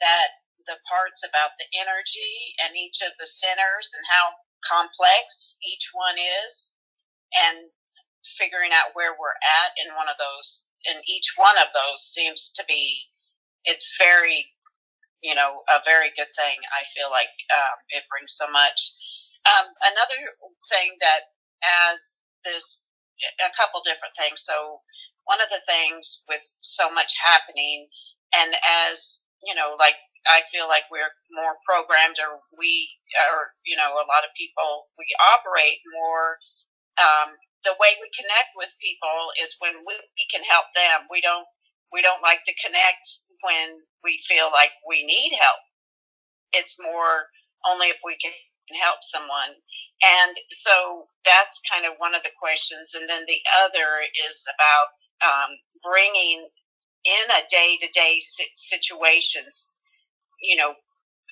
that 0.00 0.28
the 0.66 0.76
parts 0.86 1.24
about 1.24 1.56
the 1.56 1.66
energy 1.80 2.54
and 2.62 2.76
each 2.76 3.00
of 3.00 3.12
the 3.18 3.26
centers 3.26 3.94
and 3.96 4.04
how 4.10 4.36
complex 4.68 5.56
each 5.64 5.90
one 5.94 6.16
is, 6.18 6.72
and 7.32 7.70
figuring 8.38 8.72
out 8.72 8.94
where 8.94 9.12
we're 9.12 9.38
at 9.62 9.70
in 9.80 9.94
one 9.94 10.08
of 10.08 10.16
those, 10.18 10.64
and 10.88 10.98
each 11.06 11.34
one 11.36 11.56
of 11.58 11.70
those 11.72 12.02
seems 12.02 12.50
to 12.56 12.64
be, 12.66 13.08
it's 13.64 13.94
very, 13.98 14.46
you 15.22 15.34
know, 15.34 15.62
a 15.70 15.80
very 15.84 16.10
good 16.16 16.30
thing. 16.34 16.58
I 16.72 16.82
feel 16.94 17.10
like 17.10 17.32
um, 17.54 17.78
it 17.90 18.04
brings 18.10 18.34
so 18.34 18.50
much. 18.50 18.94
Um, 19.46 19.66
another 19.86 20.20
thing 20.70 20.98
that 21.00 21.32
as 21.62 22.16
this 22.44 22.82
a 23.38 23.50
couple 23.54 23.82
different 23.86 24.14
things. 24.18 24.42
So 24.42 24.82
one 25.24 25.38
of 25.38 25.50
the 25.50 25.62
things 25.62 26.22
with 26.26 26.42
so 26.60 26.90
much 26.90 27.14
happening, 27.22 27.86
and 28.34 28.54
as 28.90 29.20
you 29.46 29.54
know, 29.54 29.78
like 29.78 29.98
I 30.26 30.42
feel 30.50 30.66
like 30.66 30.86
we're 30.90 31.10
more 31.34 31.58
programmed, 31.66 32.18
or 32.18 32.42
we, 32.58 32.90
or 33.34 33.54
you 33.66 33.76
know, 33.76 33.94
a 33.94 34.06
lot 34.10 34.26
of 34.26 34.34
people 34.38 34.90
we 34.98 35.06
operate 35.34 35.82
more. 35.94 36.38
Um, 36.98 37.34
the 37.64 37.76
way 37.78 37.96
we 38.00 38.10
connect 38.14 38.54
with 38.56 38.74
people 38.82 39.32
is 39.40 39.56
when 39.60 39.82
we, 39.86 39.94
we 39.94 40.24
can 40.30 40.42
help 40.44 40.66
them. 40.74 41.06
We 41.10 41.20
don't 41.20 41.46
we 41.92 42.02
don't 42.02 42.22
like 42.22 42.42
to 42.46 42.62
connect 42.64 43.04
when 43.42 43.84
we 44.02 44.20
feel 44.26 44.48
like 44.50 44.72
we 44.88 45.04
need 45.04 45.36
help. 45.38 45.60
It's 46.52 46.76
more 46.80 47.28
only 47.68 47.88
if 47.88 47.98
we 48.04 48.16
can 48.16 48.32
help 48.82 48.98
someone. 49.02 49.54
And 50.02 50.34
so 50.50 51.06
that's 51.24 51.60
kind 51.70 51.86
of 51.86 51.94
one 51.98 52.14
of 52.14 52.22
the 52.22 52.34
questions. 52.40 52.94
And 52.94 53.08
then 53.08 53.24
the 53.26 53.40
other 53.62 54.02
is 54.26 54.44
about 54.48 54.88
um, 55.22 55.50
bringing 55.84 56.48
in 57.04 57.26
a 57.30 57.42
day 57.50 57.78
to 57.80 57.88
day 57.92 58.18
situations, 58.56 59.70
you 60.40 60.56
know, 60.56 60.74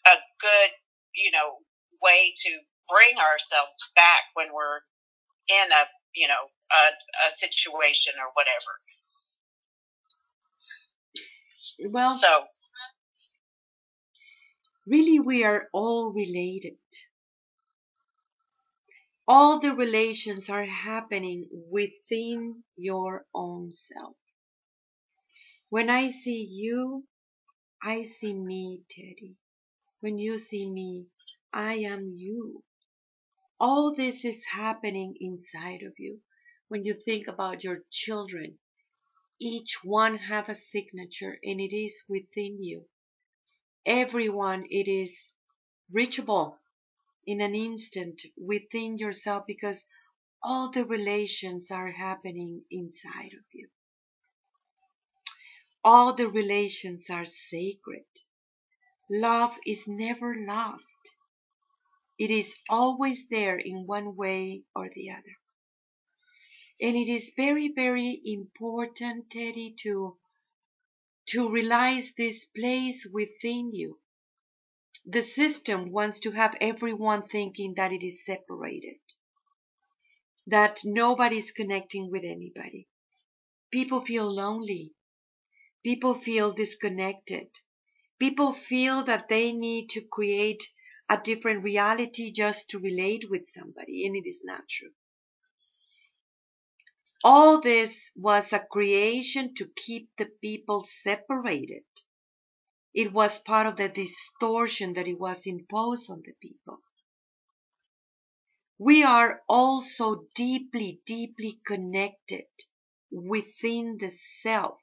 a 0.07 0.16
good, 0.40 0.70
you 1.14 1.31
know, 1.31 1.59
way 2.02 2.33
to 2.46 2.50
bring 2.88 3.18
ourselves 3.18 3.76
back 3.96 4.22
when 4.35 4.48
we're 4.54 4.83
in 5.48 5.68
a, 5.72 5.85
you 6.14 6.29
know, 6.29 6.35
a, 6.73 7.29
a 7.29 7.31
situation 7.31 8.14
or 8.18 8.31
whatever. 8.35 8.81
Well, 11.92 12.11
so 12.11 12.44
really, 14.87 15.20
we 15.20 15.44
are 15.44 15.68
all 15.73 16.12
related 16.12 16.77
all 19.27 19.61
the 19.61 19.75
relations 19.75 20.51
are 20.51 20.66
happening 20.66 21.49
within 21.70 22.62
your 22.77 23.25
own 23.35 23.73
self. 23.73 24.16
When 25.70 25.90
I 25.90 26.11
see 26.11 26.44
you, 26.44 27.07
I 27.83 28.05
see 28.05 28.35
me, 28.35 28.83
Teddy. 28.90 29.37
When 30.01 30.18
you 30.18 30.38
see 30.38 30.70
me, 30.70 31.07
I 31.55 31.75
am 31.92 32.14
you. 32.16 32.62
All 33.61 33.94
this 33.94 34.25
is 34.25 34.42
happening 34.46 35.16
inside 35.20 35.83
of 35.83 35.92
you. 35.99 36.23
When 36.68 36.83
you 36.83 36.94
think 36.94 37.29
about 37.29 37.62
your 37.62 37.85
children, 37.90 38.59
each 39.38 39.85
one 39.85 40.16
have 40.16 40.49
a 40.49 40.55
signature 40.55 41.38
and 41.44 41.61
it 41.61 41.77
is 41.77 42.03
within 42.09 42.62
you. 42.62 42.87
Everyone, 43.85 44.64
it 44.70 44.88
is 44.88 45.31
reachable 45.92 46.59
in 47.27 47.42
an 47.42 47.55
instant 47.55 48.23
within 48.37 48.96
yourself 48.96 49.44
because 49.46 49.85
all 50.42 50.70
the 50.70 50.87
relations 50.87 51.70
are 51.70 51.90
happening 51.90 52.64
inside 52.70 53.35
of 53.35 53.44
you. 53.53 53.68
All 55.85 56.14
the 56.14 56.29
relations 56.29 57.11
are 57.11 57.27
sacred. 57.27 58.07
Love 59.11 59.59
is 59.66 59.87
never 59.87 60.35
lost. 60.35 61.11
It 62.20 62.30
is 62.30 62.54
always 62.70 63.26
there 63.30 63.59
in 63.59 63.87
one 63.88 64.16
way 64.16 64.64
or 64.76 64.90
the 64.94 65.11
other. 65.11 65.37
And 66.80 66.96
it 66.96 67.09
is 67.09 67.33
very, 67.37 67.68
very 67.74 68.20
important, 68.24 69.30
Teddy, 69.30 69.74
to, 69.83 70.18
to 71.28 71.48
realize 71.50 72.12
this 72.16 72.44
place 72.46 73.06
within 73.12 73.74
you 73.74 73.98
the 75.06 75.22
system 75.22 75.90
wants 75.92 76.20
to 76.20 76.30
have 76.33 76.54
everyone 76.61 77.22
thinking 77.22 77.74
that 77.76 77.92
it 77.92 78.06
is 78.06 78.24
separated, 78.24 78.98
that 80.46 80.80
nobody 80.85 81.38
is 81.38 81.52
connecting 81.52 82.11
with 82.11 82.24
anybody. 82.24 82.88
People 83.72 84.00
feel 84.00 84.33
lonely. 84.33 84.92
People 85.85 86.14
feel 86.14 86.52
disconnected. 86.52 87.48
People 88.18 88.52
feel 88.52 89.04
that 89.04 89.28
they 89.28 89.52
need 89.52 89.90
to 89.90 90.02
create 90.02 90.68
a 91.11 91.20
different 91.23 91.64
reality 91.64 92.33
just 92.33 92.70
to 92.70 92.79
relate 92.79 93.29
with 93.29 93.49
somebody, 93.49 94.07
and 94.07 94.16
it 94.16 94.29
is 94.29 94.42
not 94.44 94.68
true. 94.68 94.92
All 97.25 97.61
this 97.61 98.12
was 98.16 98.53
a 98.53 98.61
creation 98.61 99.55
to 99.57 99.70
keep 99.77 100.09
the 100.16 100.27
people 100.40 100.85
separated. 100.85 101.85
It 102.94 103.12
was 103.12 103.40
part 103.40 103.66
of 103.66 103.77
the 103.77 103.88
distortion 103.88 104.94
that 104.94 105.09
it 105.09 105.18
was 105.18 105.46
imposed 105.46 106.11
on 106.11 106.23
the 106.25 106.35
people. 106.40 106.81
We 108.79 109.03
are 109.03 109.42
also 109.49 110.27
deeply, 110.35 111.03
deeply 111.07 111.61
connected 111.66 112.46
within 113.11 113.99
the 114.01 114.11
self 114.11 114.81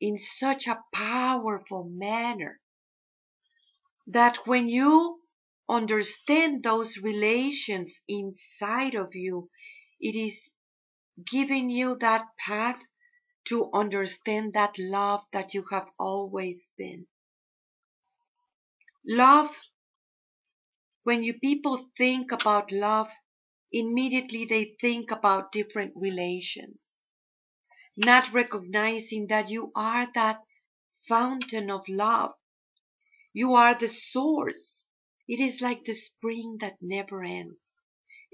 in 0.00 0.18
such 0.18 0.68
a 0.68 0.84
powerful 0.92 1.84
manner 1.84 2.60
that 4.06 4.46
when 4.46 4.68
you 4.68 5.21
understand 5.72 6.62
those 6.62 6.98
relations 6.98 8.00
inside 8.08 8.94
of 8.94 9.14
you, 9.16 9.50
it 10.00 10.14
is 10.14 10.50
giving 11.30 11.70
you 11.70 11.96
that 12.00 12.26
path 12.38 12.82
to 13.46 13.70
understand 13.72 14.54
that 14.54 14.78
love 14.78 15.24
that 15.32 15.54
you 15.54 15.64
have 15.70 15.90
always 15.98 16.70
been. 16.78 17.06
Love, 19.06 19.56
when 21.04 21.22
you 21.22 21.34
people 21.34 21.78
think 21.96 22.32
about 22.32 22.72
love, 22.72 23.10
immediately 23.72 24.44
they 24.44 24.64
think 24.80 25.10
about 25.12 25.52
different 25.52 25.92
relations, 25.96 27.10
not 27.96 28.32
recognizing 28.32 29.26
that 29.28 29.50
you 29.50 29.72
are 29.74 30.08
that 30.14 30.40
fountain 31.08 31.70
of 31.70 31.88
love. 31.88 32.32
You 33.34 33.54
are 33.54 33.74
the 33.74 33.88
source. 33.88 34.81
It 35.32 35.40
is 35.40 35.62
like 35.62 35.86
the 35.86 35.94
spring 35.94 36.58
that 36.60 36.76
never 36.82 37.24
ends. 37.24 37.80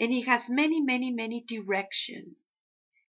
And 0.01 0.13
it 0.13 0.27
has 0.27 0.51
many, 0.51 0.81
many, 0.81 1.13
many 1.13 1.41
directions, 1.41 2.59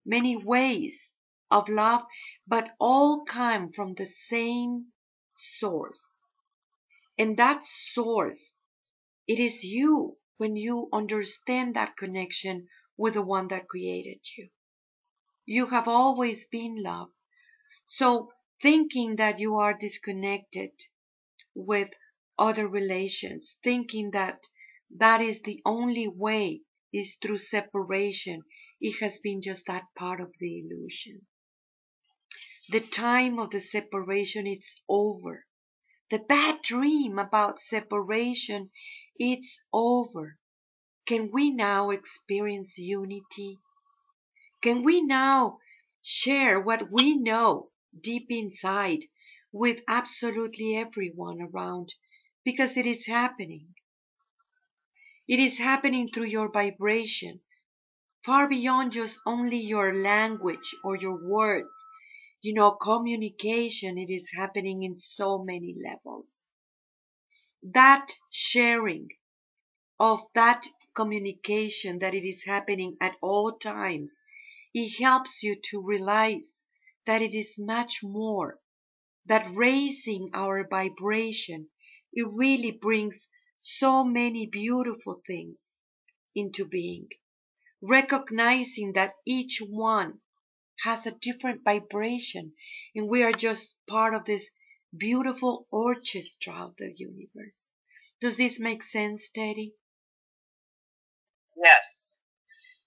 many 0.06 0.36
ways 0.36 1.15
of 1.49 1.67
love, 1.69 2.04
but 2.45 2.75
all 2.80 3.25
come 3.25 3.71
from 3.71 3.95
the 3.95 4.06
same 4.06 4.93
source. 5.34 6.19
And 7.17 7.36
that 7.38 7.65
source, 7.65 8.54
it 9.28 9.39
is 9.39 9.63
you. 9.63 10.19
when 10.38 10.56
you 10.56 10.88
understand 10.93 11.75
that 11.75 11.97
connection 11.97 12.67
with 12.95 13.15
the 13.15 13.23
one 13.23 13.47
that 13.47 13.67
created 13.67 14.21
you. 14.38 14.52
You 15.47 15.65
have 15.65 15.88
always 15.88 16.45
been 16.45 16.84
love. 16.84 17.10
So 17.88 18.34
thinking 18.62 19.15
that 19.15 19.39
you 19.39 19.56
are 19.56 19.73
disconnected 19.73 20.73
with 21.56 21.89
other 22.39 22.67
relations, 22.67 23.58
thinking 23.63 24.12
that 24.12 24.47
that 24.89 25.21
is 25.21 25.41
the 25.41 25.62
only 25.65 26.08
way 26.08 26.62
is 26.91 27.17
through 27.21 27.38
separation, 27.38 28.41
it 28.82 28.99
has 29.02 29.19
been 29.19 29.41
just 29.41 29.65
that 29.67 29.84
part 29.95 30.21
of 30.21 30.34
the 30.39 30.60
illusion. 30.60 31.28
The 32.69 32.80
time 32.80 33.38
of 33.39 33.52
the 33.52 33.60
separation 33.60 34.47
it's 34.47 34.82
over. 34.88 35.45
The 36.10 36.19
bad 36.19 36.62
dream 36.63 37.19
about 37.19 37.62
separation 37.62 38.71
it's 39.17 39.62
over. 39.73 40.38
Can 41.06 41.32
we 41.32 41.52
now 41.52 41.89
experience 41.89 42.78
unity? 42.78 43.60
Can 44.62 44.84
we 44.84 45.02
now 45.02 45.60
share 46.02 46.60
what 46.60 46.91
we 46.91 47.17
know 47.17 47.71
deep 47.99 48.28
inside 48.30 49.06
with 49.52 49.82
absolutely 49.88 50.75
everyone 50.75 51.41
around 51.41 51.93
because 52.45 52.78
it 52.78 52.86
is 52.86 53.06
happening. 53.06 53.75
It 55.28 55.39
is 55.39 55.58
happening 55.60 56.10
through 56.10 56.25
your 56.25 56.52
vibration, 56.52 57.39
far 58.25 58.49
beyond 58.49 58.93
just 58.93 59.19
only 59.25 59.58
your 59.60 59.93
language 59.93 60.75
or 60.84 60.95
your 60.97 61.17
words. 61.28 61.86
You 62.41 62.54
know, 62.54 62.71
communication, 62.71 63.97
it 63.97 64.10
is 64.10 64.32
happening 64.36 64.84
in 64.84 64.97
so 64.97 65.43
many 65.43 65.75
levels. 65.84 66.54
That 67.63 68.12
sharing 68.32 69.10
of 69.99 70.21
that 70.34 70.67
communication 70.95 71.99
that 71.99 72.15
it 72.15 72.28
is 72.28 72.43
happening 72.45 72.97
at 73.02 73.15
all 73.21 73.58
times, 73.60 74.19
it 74.73 74.99
helps 75.02 75.43
you 75.43 75.56
to 75.71 75.82
realize 75.82 76.63
that 77.06 77.21
it 77.21 77.36
is 77.36 77.60
much 77.60 78.04
more, 78.04 78.60
that 79.25 79.49
raising 79.56 80.32
our 80.34 80.67
vibration, 80.67 81.69
it 82.13 82.28
really 82.32 82.72
brings 82.72 83.28
so 83.60 84.04
many 84.04 84.48
beautiful 84.48 85.22
things 85.26 85.80
into 86.36 86.65
being. 86.65 87.10
Recognizing 87.82 88.93
that 88.93 89.13
each 89.26 89.62
one 89.62 90.22
has 90.84 91.06
a 91.06 91.12
different 91.12 91.63
vibration 91.63 92.54
and 92.95 93.08
we 93.10 93.24
are 93.24 93.34
just 93.34 93.76
part 93.88 94.13
of 94.13 94.26
this 94.26 94.50
beautiful 94.95 95.67
orchestra 95.72 96.65
of 96.65 96.76
the 96.78 96.93
universe. 96.95 97.72
Does 98.22 98.38
this 98.38 98.60
make 98.60 98.84
sense, 98.84 99.30
Teddy? 99.30 99.74
Yes. 101.56 102.17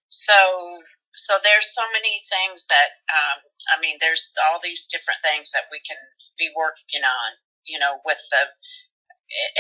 So 0.08 0.82
so 1.14 1.38
there's 1.42 1.74
so 1.74 1.82
many 1.92 2.20
things 2.28 2.66
that 2.66 2.90
um, 3.12 3.40
I 3.76 3.80
mean, 3.80 3.98
there's 4.00 4.32
all 4.48 4.60
these 4.62 4.86
different 4.86 5.20
things 5.22 5.52
that 5.52 5.68
we 5.70 5.80
can 5.80 5.96
be 6.38 6.50
working 6.56 7.04
on. 7.04 7.30
You 7.64 7.78
know, 7.78 8.00
with 8.04 8.18
the 8.30 8.42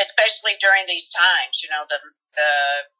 especially 0.00 0.56
during 0.60 0.84
these 0.86 1.08
times. 1.08 1.60
You 1.62 1.70
know, 1.70 1.84
the 1.88 2.00
the 2.34 2.52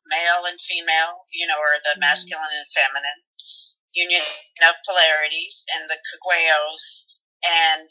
male 0.09 0.47
and 0.47 0.61
female. 0.61 1.27
You 1.33 1.47
know, 1.47 1.59
or 1.59 1.81
the 1.83 1.97
mm-hmm. 1.97 2.07
masculine 2.07 2.55
and 2.57 2.71
feminine 2.73 3.21
union 3.93 4.25
of 4.65 4.75
polarities 4.89 5.65
and 5.77 5.85
the 5.89 6.01
Kugueos 6.01 7.13
and 7.45 7.91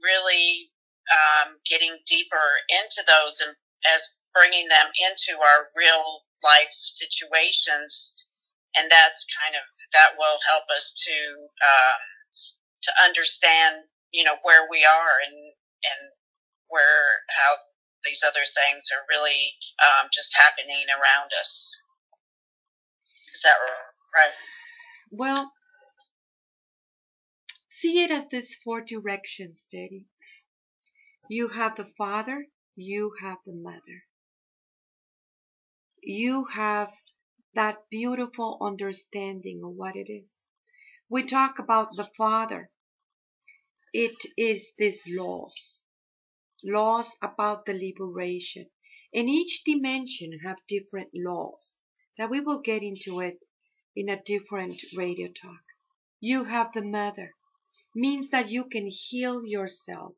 really 0.00 0.72
um, 1.12 1.60
getting 1.68 1.98
deeper 2.08 2.62
into 2.72 3.04
those 3.04 3.40
and 3.44 3.54
as 3.92 4.16
bringing 4.32 4.68
them 4.68 4.88
into 4.96 5.36
our 5.36 5.68
real 5.76 6.24
life 6.40 6.72
situations 6.72 8.14
and 8.76 8.88
that's 8.88 9.26
kind 9.28 9.54
of 9.54 9.64
that 9.92 10.16
will 10.16 10.40
help 10.48 10.64
us 10.72 10.92
to 10.96 11.16
um, 11.60 12.02
to 12.82 12.90
understand 13.04 13.84
you 14.12 14.24
know 14.24 14.36
where 14.42 14.66
we 14.70 14.84
are 14.84 15.20
and 15.26 15.36
and 15.36 16.02
where 16.68 17.20
how 17.28 17.60
these 18.04 18.22
other 18.22 18.44
things 18.44 18.90
are 18.92 19.04
really 19.08 19.54
um, 19.80 20.08
just 20.12 20.34
happening 20.36 20.84
around 20.90 21.30
us. 21.40 21.76
Is 23.34 23.42
that 23.42 23.56
right? 24.14 24.32
Well, 25.10 25.52
see 27.68 28.02
it 28.02 28.10
as 28.10 28.28
this 28.28 28.54
four 28.54 28.80
directions, 28.80 29.66
Daddy. 29.70 30.06
You 31.28 31.48
have 31.48 31.76
the 31.76 31.86
father, 31.96 32.46
you 32.76 33.12
have 33.20 33.38
the 33.46 33.54
mother. 33.54 34.04
You 36.02 36.46
have 36.46 36.92
that 37.54 37.88
beautiful 37.90 38.58
understanding 38.60 39.62
of 39.64 39.74
what 39.74 39.94
it 39.94 40.10
is. 40.10 40.36
We 41.08 41.22
talk 41.24 41.58
about 41.58 41.96
the 41.96 42.10
Father. 42.16 42.70
It 43.92 44.24
is 44.38 44.72
this 44.78 45.02
laws, 45.06 45.81
laws 46.64 47.16
about 47.22 47.66
the 47.66 47.74
liberation. 47.74 48.70
And 49.14 49.28
each 49.28 49.64
dimension 49.64 50.38
have 50.44 50.58
different 50.68 51.10
laws 51.14 51.78
that 52.18 52.30
we 52.30 52.40
will 52.40 52.60
get 52.60 52.82
into 52.82 53.20
it 53.20 53.38
in 53.96 54.08
a 54.08 54.22
different 54.22 54.82
radio 54.96 55.28
talk. 55.28 55.62
You 56.20 56.44
have 56.44 56.72
the 56.72 56.82
mother, 56.84 57.32
means 57.94 58.30
that 58.30 58.50
you 58.50 58.64
can 58.64 58.88
heal 58.90 59.44
yourself, 59.44 60.16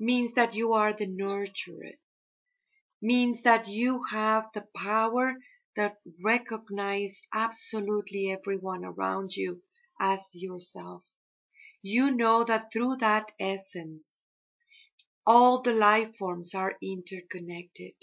means 0.00 0.32
that 0.32 0.54
you 0.54 0.72
are 0.72 0.92
the 0.92 1.06
nurturer, 1.06 1.98
means 3.02 3.42
that 3.42 3.68
you 3.68 4.02
have 4.10 4.46
the 4.54 4.66
power 4.74 5.36
that 5.76 5.98
recognize 6.24 7.20
absolutely 7.32 8.30
everyone 8.30 8.84
around 8.84 9.36
you 9.36 9.62
as 10.00 10.30
yourself. 10.34 11.04
You 11.82 12.10
know 12.10 12.44
that 12.44 12.72
through 12.72 12.96
that 12.96 13.32
essence, 13.40 14.19
all 15.26 15.62
the 15.62 15.72
life 15.72 16.16
forms 16.16 16.54
are 16.54 16.76
interconnected. 16.82 17.94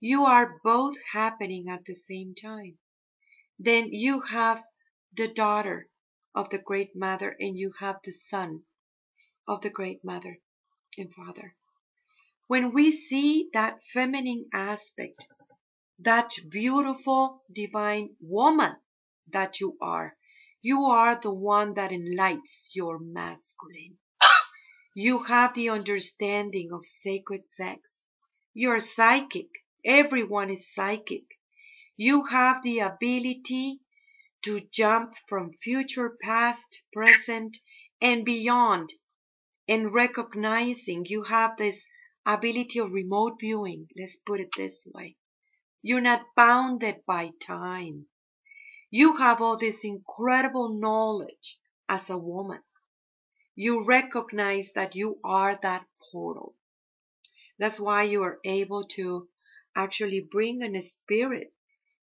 You 0.00 0.24
are 0.24 0.60
both 0.64 0.96
happening 1.12 1.68
at 1.68 1.84
the 1.84 1.94
same 1.94 2.34
time. 2.34 2.78
Then 3.58 3.92
you 3.92 4.20
have 4.22 4.62
the 5.12 5.28
daughter 5.28 5.88
of 6.34 6.50
the 6.50 6.58
Great 6.58 6.96
Mother 6.96 7.36
and 7.38 7.56
you 7.56 7.72
have 7.80 8.00
the 8.04 8.12
son 8.12 8.64
of 9.46 9.60
the 9.60 9.70
Great 9.70 10.04
Mother 10.04 10.38
and 10.96 11.14
Father. 11.14 11.56
When 12.46 12.72
we 12.72 12.92
see 12.92 13.50
that 13.52 13.82
feminine 13.84 14.48
aspect 14.52 15.26
that 15.98 16.34
beautiful 16.48 17.44
divine 17.52 18.16
woman 18.20 18.74
that 19.28 19.60
you 19.60 19.76
are. 19.80 20.16
You 20.60 20.84
are 20.86 21.20
the 21.20 21.32
one 21.32 21.74
that 21.74 21.92
enlightens 21.92 22.70
your 22.72 22.98
masculine. 22.98 23.98
You 24.94 25.22
have 25.22 25.54
the 25.54 25.70
understanding 25.70 26.70
of 26.70 26.84
sacred 26.84 27.48
sex. 27.48 28.04
You're 28.52 28.80
psychic. 28.80 29.48
Everyone 29.84 30.50
is 30.50 30.74
psychic. 30.74 31.24
You 31.96 32.24
have 32.24 32.62
the 32.62 32.80
ability 32.80 33.80
to 34.42 34.60
jump 34.70 35.14
from 35.28 35.54
future, 35.54 36.18
past, 36.20 36.82
present, 36.92 37.56
and 38.02 38.22
beyond. 38.22 38.92
And 39.66 39.94
recognizing 39.94 41.06
you 41.06 41.22
have 41.22 41.56
this 41.56 41.86
ability 42.26 42.78
of 42.78 42.92
remote 42.92 43.38
viewing. 43.40 43.88
Let's 43.98 44.16
put 44.16 44.40
it 44.40 44.54
this 44.54 44.86
way. 44.92 45.16
You're 45.80 46.02
not 46.02 46.26
bounded 46.36 47.06
by 47.06 47.30
time. 47.40 48.08
You 48.90 49.16
have 49.16 49.40
all 49.40 49.56
this 49.56 49.84
incredible 49.84 50.78
knowledge 50.78 51.58
as 51.88 52.10
a 52.10 52.18
woman. 52.18 52.60
You 53.54 53.84
recognize 53.84 54.72
that 54.72 54.94
you 54.94 55.20
are 55.22 55.58
that 55.62 55.86
portal. 56.10 56.56
That's 57.58 57.78
why 57.78 58.04
you 58.04 58.22
are 58.22 58.40
able 58.44 58.86
to 58.96 59.28
actually 59.76 60.20
bring 60.20 60.62
an 60.62 60.80
spirit 60.82 61.52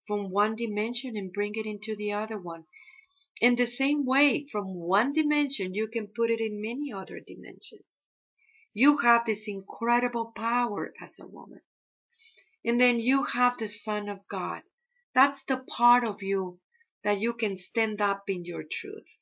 from 0.05 0.29
one 0.29 0.55
dimension 0.55 1.17
and 1.17 1.33
bring 1.33 1.55
it 1.55 1.65
into 1.65 1.95
the 1.95 2.13
other 2.13 2.37
one. 2.37 2.65
In 3.41 3.55
the 3.55 3.67
same 3.67 4.05
way, 4.05 4.45
from 4.51 4.75
one 4.75 5.13
dimension, 5.13 5.73
you 5.73 5.87
can 5.87 6.07
put 6.07 6.29
it 6.29 6.39
in 6.39 6.61
many 6.61 6.91
other 6.91 7.19
dimensions. 7.19 8.03
You 8.73 8.97
have 8.97 9.25
this 9.25 9.47
incredible 9.47 10.31
power 10.35 10.93
as 11.01 11.19
a 11.19 11.27
woman. 11.27 11.61
And 12.63 12.79
then 12.79 12.99
you 12.99 13.23
have 13.23 13.57
the 13.57 13.67
Son 13.67 14.09
of 14.09 14.27
God. 14.27 14.63
That's 15.13 15.43
the 15.43 15.57
part 15.57 16.03
of 16.03 16.21
you 16.21 16.59
that 17.03 17.19
you 17.19 17.33
can 17.33 17.55
stand 17.55 18.01
up 18.01 18.29
in 18.29 18.45
your 18.45 18.63
truth. 18.63 19.17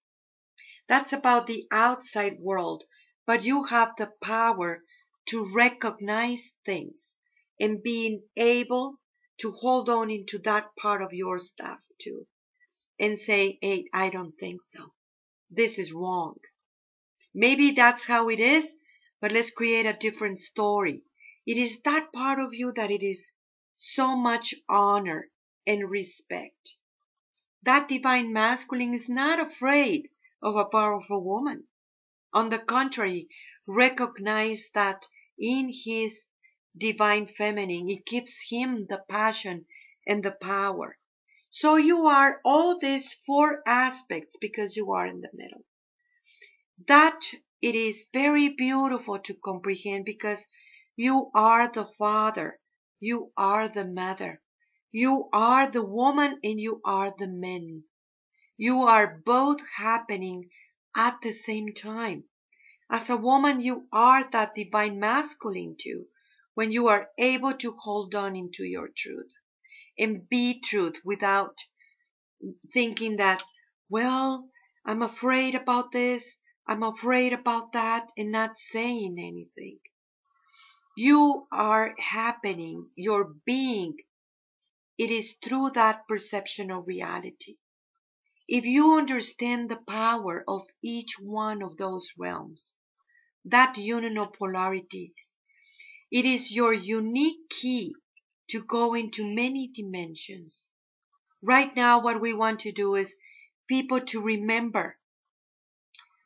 That's 0.88 1.12
about 1.12 1.48
the 1.48 1.68
outside 1.70 2.40
world, 2.40 2.86
but 3.26 3.44
you 3.44 3.66
have 3.66 3.94
the 3.98 4.12
power 4.22 4.84
to 5.28 5.54
recognize 5.54 6.54
things 6.66 7.14
and 7.60 7.84
being 7.84 8.24
able 8.38 9.00
to 9.40 9.52
hold 9.52 9.90
on 9.90 10.10
into 10.10 10.40
that 10.40 10.76
part 10.78 11.02
of 11.02 11.14
your 11.14 11.40
stuff 11.40 11.80
too 12.00 12.26
and 13.00 13.20
say, 13.20 13.60
hey, 13.62 13.86
I 13.94 14.10
don't 14.10 14.38
think 14.40 14.62
so. 14.68 14.94
This 15.50 15.78
is 15.78 15.94
wrong. 15.94 16.36
Maybe 17.34 17.72
that's 17.72 18.06
how 18.06 18.30
it 18.30 18.40
is, 18.40 18.74
but 19.22 19.32
let's 19.32 19.52
create 19.52 19.86
a 19.86 19.94
different 19.94 20.40
story. 20.40 21.04
It 21.46 21.58
is 21.58 21.80
that 21.82 22.12
part 22.14 22.40
of 22.40 22.54
you 22.54 22.72
that 22.74 22.92
it 22.92 23.04
is 23.04 23.32
so 23.76 24.16
much 24.16 24.56
honor 24.68 25.30
and 25.66 25.90
respect. 25.90 26.76
That 27.64 27.90
divine 27.90 28.32
masculine 28.32 28.94
is 28.94 29.10
not 29.10 29.40
afraid 29.40 30.10
of 30.42 30.56
a 30.56 30.66
powerful 30.66 31.24
woman. 31.24 31.68
On 32.34 32.50
the 32.50 32.60
contrary, 32.60 33.30
recognize 33.66 34.70
that 34.74 35.08
in 35.40 35.72
his 35.74 36.28
divine 36.78 37.28
feminine, 37.28 37.90
it 37.90 38.06
gives 38.06 38.40
him 38.50 38.86
the 38.90 39.04
passion 39.10 39.66
and 40.06 40.24
the 40.24 40.32
power. 40.32 40.98
So 41.50 41.76
you 41.76 42.06
are 42.08 42.42
all 42.44 42.78
these 42.78 43.14
four 43.14 43.64
aspects 43.66 44.36
because 44.40 44.76
you 44.76 44.92
are 44.92 45.08
in 45.08 45.22
the 45.22 45.30
middle. 45.34 45.64
That 46.88 47.22
it 47.62 47.74
is 47.74 48.06
very 48.14 48.50
beautiful 48.50 49.20
to 49.20 49.34
comprehend 49.34 50.06
because 50.06 50.46
you 50.96 51.32
are 51.34 51.72
the 51.72 51.86
father, 51.86 52.60
you 53.00 53.32
are 53.38 53.70
the 53.70 53.86
mother, 53.86 54.42
you 54.92 55.30
are 55.34 55.70
the 55.72 55.84
woman 55.84 56.40
and 56.44 56.60
you 56.60 56.82
are 56.86 57.14
the 57.18 57.28
man. 57.28 57.84
You 58.58 58.84
are 58.84 59.22
both 59.24 59.62
happening 59.78 60.50
at 60.96 61.22
the 61.22 61.32
same 61.32 61.74
time. 61.74 62.24
As 62.90 63.10
a 63.10 63.16
woman, 63.16 63.62
you 63.62 63.88
are 63.92 64.28
that 64.32 64.56
divine 64.56 65.00
masculine 65.00 65.76
too, 65.80 66.08
when 66.56 66.72
you 66.72 66.88
are 66.88 67.12
able 67.20 67.54
to 67.54 67.72
hold 67.74 68.16
on 68.16 68.36
into 68.36 68.64
your 68.64 68.88
truth 68.88 69.32
and 70.00 70.28
be 70.28 70.60
truth 70.60 71.02
without 71.06 71.60
thinking 72.74 73.18
that, 73.18 73.44
well, 73.90 74.50
I'm 74.86 75.02
afraid 75.02 75.54
about 75.54 75.92
this, 75.92 76.38
I'm 76.68 76.82
afraid 76.82 77.34
about 77.34 77.74
that, 77.74 78.12
and 78.18 78.32
not 78.32 78.58
saying 78.58 79.18
anything. 79.20 79.80
You 80.96 81.48
are 81.52 81.94
happening, 82.00 82.90
your 82.96 83.36
being. 83.46 83.98
It 84.98 85.12
is 85.12 85.36
through 85.44 85.72
that 85.72 86.08
perception 86.08 86.72
of 86.72 86.88
reality. 86.88 87.58
If 88.50 88.66
you 88.66 88.98
understand 88.98 89.70
the 89.70 89.76
power 89.76 90.46
of 90.48 90.70
each 90.82 91.20
one 91.20 91.62
of 91.62 91.76
those 91.76 92.10
realms, 92.18 92.74
that 93.44 93.78
union 93.78 94.18
of 94.18 94.32
polarities, 94.32 95.34
it 96.10 96.24
is 96.24 96.54
your 96.54 96.74
unique 96.74 97.50
key 97.50 97.94
to 98.48 98.64
go 98.64 98.94
into 98.94 99.26
many 99.26 99.68
dimensions. 99.68 100.68
Right 101.44 101.76
now, 101.76 102.02
what 102.02 102.22
we 102.22 102.34
want 102.34 102.62
to 102.62 102.72
do 102.72 102.96
is 102.96 103.16
people 103.68 104.00
to 104.00 104.22
remember 104.22 104.98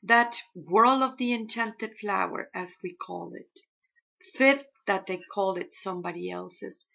that 0.03 0.43
world 0.53 1.01
of 1.01 1.17
the 1.17 1.33
enchanted 1.33 1.97
flower, 1.97 2.51
as 2.53 2.75
we 2.83 2.93
call 2.93 3.33
it, 3.33 3.59
fifth 4.35 4.65
that 4.85 5.07
they 5.07 5.19
call 5.33 5.57
it 5.57 5.73
somebody 5.73 6.29
else's, 6.29 6.85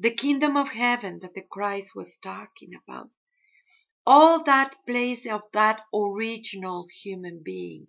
the 0.00 0.14
kingdom 0.14 0.56
of 0.56 0.70
heaven 0.70 1.18
that 1.20 1.34
the 1.34 1.42
Christ 1.42 1.94
was 1.94 2.16
talking 2.16 2.70
about. 2.74 3.10
All 4.06 4.42
that 4.44 4.74
place 4.86 5.26
of 5.26 5.42
that 5.52 5.82
original 5.94 6.88
human 7.02 7.42
being, 7.42 7.88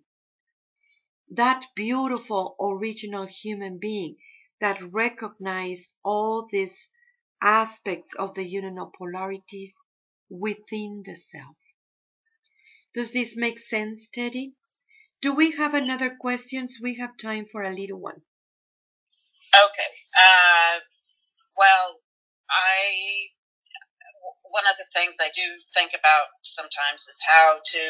that 1.28 1.66
beautiful 1.74 2.56
original 2.60 3.26
human 3.26 3.78
being 3.78 4.16
that 4.60 4.80
recognized 4.92 5.92
all 6.04 6.46
these 6.50 6.88
aspects 7.42 8.14
of 8.14 8.34
the 8.34 8.44
union 8.44 8.78
of 8.78 8.92
polarities 8.92 9.76
within 10.28 11.02
the 11.04 11.16
self. 11.16 11.56
Does 12.94 13.10
this 13.10 13.36
make 13.36 13.58
sense, 13.58 14.08
Teddy? 14.08 14.54
Do 15.20 15.32
we 15.32 15.52
have 15.56 15.74
another 15.74 16.14
questions? 16.14 16.78
We 16.80 16.96
have 16.96 17.16
time 17.16 17.46
for 17.50 17.62
a 17.62 17.74
little 17.74 17.98
one. 17.98 18.22
Okay. 19.54 19.90
Uh, 20.16 20.80
well, 21.56 22.00
I 22.48 23.28
one 24.54 24.64
of 24.70 24.78
the 24.78 24.86
things 24.94 25.18
I 25.18 25.34
do 25.34 25.42
think 25.74 25.92
about 25.98 26.30
sometimes 26.46 27.10
is 27.10 27.18
how 27.26 27.58
to 27.58 27.84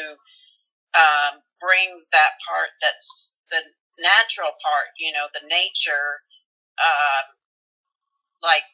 um, 0.97 1.33
bring 1.61 2.03
that 2.11 2.41
part 2.47 2.73
that's 2.81 3.35
the 3.51 3.61
natural 4.01 4.51
part, 4.63 4.89
you 4.99 5.13
know, 5.13 5.27
the 5.33 5.45
nature, 5.47 6.25
um, 6.81 7.25
like 8.43 8.65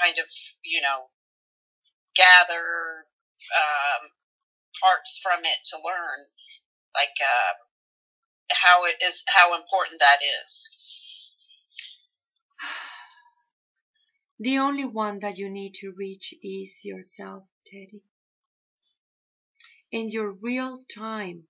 kind 0.00 0.16
of, 0.18 0.28
you 0.64 0.80
know, 0.82 1.10
gather 2.16 3.06
um, 3.56 4.02
parts 4.82 5.20
from 5.22 5.44
it 5.44 5.60
to 5.72 5.76
learn, 5.82 6.20
like 6.94 7.16
uh, 7.20 7.54
how 8.52 8.84
it 8.86 8.96
is, 9.04 9.24
how 9.28 9.56
important 9.56 10.00
that 10.00 10.20
is. 10.44 10.70
The 14.44 14.58
only 14.58 14.84
one 14.84 15.20
that 15.20 15.38
you 15.38 15.48
need 15.48 15.74
to 15.74 15.92
reach 15.92 16.34
is 16.42 16.84
yourself, 16.84 17.46
Teddy. 17.64 18.02
In 19.92 20.08
your 20.08 20.32
real 20.32 20.82
time, 20.92 21.46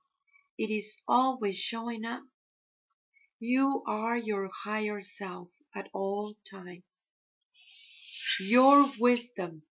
it 0.59 0.69
is 0.69 0.99
always 1.09 1.57
showing 1.57 2.05
up. 2.05 2.23
You 3.41 3.83
are 3.87 4.19
your 4.19 4.51
higher 4.53 5.01
self 5.01 5.49
at 5.75 5.89
all 5.95 6.35
times. 6.45 7.09
Your 8.39 8.85
wisdom 8.99 9.63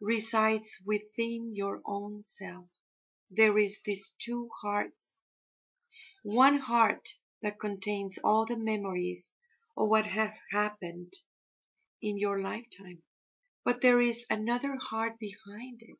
resides 0.00 0.76
within 0.84 1.54
your 1.54 1.82
own 1.86 2.20
self. 2.22 2.68
There 3.30 3.56
is 3.56 3.78
these 3.84 4.10
two 4.18 4.50
hearts. 4.60 5.18
One 6.24 6.58
heart 6.58 7.10
that 7.42 7.60
contains 7.60 8.18
all 8.24 8.44
the 8.44 8.58
memories 8.58 9.30
of 9.76 9.88
what 9.88 10.06
has 10.06 10.36
happened 10.50 11.14
in 12.02 12.18
your 12.18 12.40
lifetime. 12.40 12.98
But 13.64 13.80
there 13.80 14.00
is 14.00 14.24
another 14.28 14.76
heart 14.76 15.18
behind 15.18 15.82
it. 15.82 15.98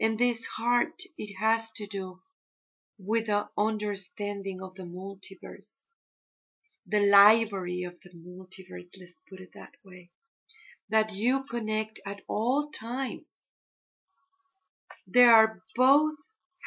And 0.00 0.18
this 0.18 0.44
heart, 0.44 1.02
it 1.16 1.36
has 1.38 1.70
to 1.76 1.86
do 1.86 2.20
with 2.98 3.26
the 3.26 3.48
understanding 3.56 4.62
of 4.62 4.74
the 4.74 4.82
multiverse, 4.82 5.80
the 6.86 7.06
library 7.06 7.84
of 7.84 7.94
the 8.00 8.10
multiverse, 8.10 8.90
let's 8.98 9.20
put 9.28 9.40
it 9.40 9.50
that 9.54 9.74
way, 9.84 10.10
that 10.88 11.12
you 11.12 11.44
connect 11.44 12.00
at 12.06 12.20
all 12.26 12.70
times. 12.70 13.48
They 15.06 15.24
are 15.24 15.62
both 15.74 16.14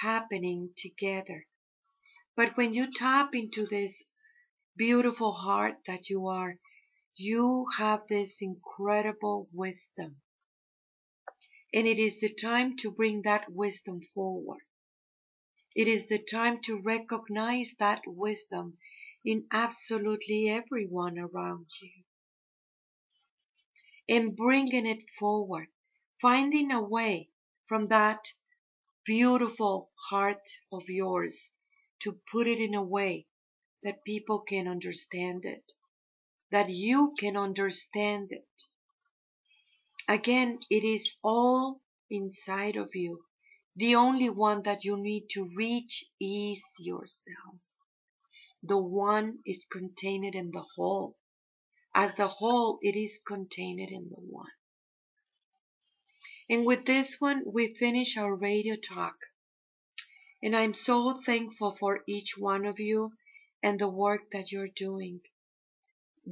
happening 0.01 0.69
together. 0.77 1.45
But 2.35 2.55
when 2.55 2.73
you 2.73 2.91
tap 2.91 3.35
into 3.35 3.65
this 3.65 4.03
beautiful 4.77 5.33
heart 5.33 5.75
that 5.87 6.09
you 6.09 6.27
are, 6.27 6.57
you 7.15 7.65
have 7.77 8.07
this 8.07 8.41
incredible 8.41 9.49
wisdom. 9.51 10.21
And 11.73 11.87
it 11.87 11.99
is 11.99 12.19
the 12.19 12.33
time 12.33 12.77
to 12.77 12.91
bring 12.91 13.21
that 13.23 13.51
wisdom 13.51 14.01
forward. 14.13 14.61
It 15.75 15.87
is 15.87 16.07
the 16.07 16.17
time 16.17 16.61
to 16.63 16.81
recognize 16.81 17.75
that 17.79 18.01
wisdom 18.07 18.77
in 19.23 19.45
absolutely 19.51 20.49
everyone 20.49 21.19
around 21.19 21.67
you. 21.81 21.91
And 24.07 24.35
bringing 24.35 24.87
it 24.87 25.03
forward, 25.19 25.67
finding 26.19 26.71
a 26.71 26.81
way 26.81 27.29
from 27.67 27.87
that 27.89 28.33
beautiful 29.05 29.91
heart 30.09 30.49
of 30.71 30.89
yours 30.89 31.51
to 31.99 32.19
put 32.31 32.47
it 32.47 32.59
in 32.59 32.73
a 32.73 32.83
way 32.83 33.27
that 33.83 34.03
people 34.03 34.39
can 34.39 34.67
understand 34.67 35.45
it 35.45 35.73
that 36.51 36.69
you 36.69 37.13
can 37.19 37.37
understand 37.37 38.31
it. 38.31 38.63
Again, 40.07 40.59
it 40.69 40.83
is 40.83 41.15
all 41.23 41.81
inside 42.09 42.75
of 42.75 42.95
you. 42.95 43.23
The 43.75 43.95
only 43.95 44.29
one 44.29 44.63
that 44.63 44.83
you 44.83 44.97
need 44.97 45.29
to 45.31 45.49
reach 45.55 46.03
is 46.19 46.63
yourself. 46.79 47.73
The 48.63 48.77
one 48.77 49.39
is 49.45 49.65
contained 49.71 50.33
in 50.35 50.51
the 50.51 50.65
whole. 50.75 51.15
As 51.93 52.13
the 52.15 52.27
whole, 52.27 52.79
it 52.81 52.95
is 52.95 53.19
contained 53.25 53.79
in 53.79 54.09
the 54.09 54.19
one. 54.19 54.51
And 56.49 56.65
with 56.65 56.85
this 56.85 57.21
one, 57.21 57.43
we 57.45 57.75
finish 57.75 58.17
our 58.17 58.35
radio 58.35 58.75
talk. 58.75 59.15
And 60.41 60.55
I'm 60.55 60.73
so 60.73 61.13
thankful 61.13 61.71
for 61.71 62.03
each 62.07 62.37
one 62.37 62.65
of 62.65 62.79
you 62.79 63.11
and 63.61 63.79
the 63.79 63.89
work 63.89 64.31
that 64.31 64.51
you're 64.51 64.67
doing 64.67 65.21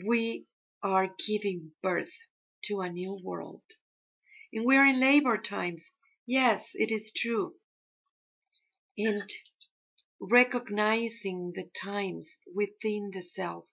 we 0.06 0.46
are 0.84 1.10
giving 1.26 1.72
birth 1.82 2.14
to 2.66 2.82
a 2.82 2.90
new 2.90 3.20
world. 3.24 3.64
And 4.54 4.66
we 4.66 4.78
are 4.78 4.86
in 4.86 5.00
labor 5.00 5.38
times. 5.38 5.90
Yes, 6.26 6.72
it 6.74 6.92
is 6.92 7.12
true. 7.12 7.56
And 8.98 9.30
recognizing 10.20 11.54
the 11.56 11.70
times 11.80 12.38
within 12.54 13.12
the 13.14 13.22
self, 13.22 13.66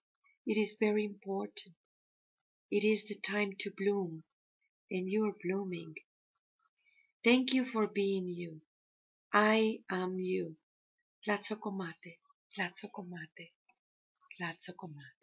it 0.45 0.57
is 0.57 0.77
very 0.79 1.05
important. 1.05 1.75
It 2.71 2.83
is 2.83 3.05
the 3.05 3.15
time 3.15 3.53
to 3.59 3.71
bloom, 3.77 4.23
and 4.91 5.09
you 5.09 5.25
are 5.25 5.35
blooming. 5.43 5.95
Thank 7.23 7.53
you 7.53 7.65
for 7.65 7.87
being 7.87 8.27
you. 8.27 8.61
I 9.33 9.79
am 9.89 10.19
you. 10.19 10.57
Tlazohcamati, 11.25 12.19
Tlazohcamati, 12.57 13.51
Tlazohcamati. 14.39 15.14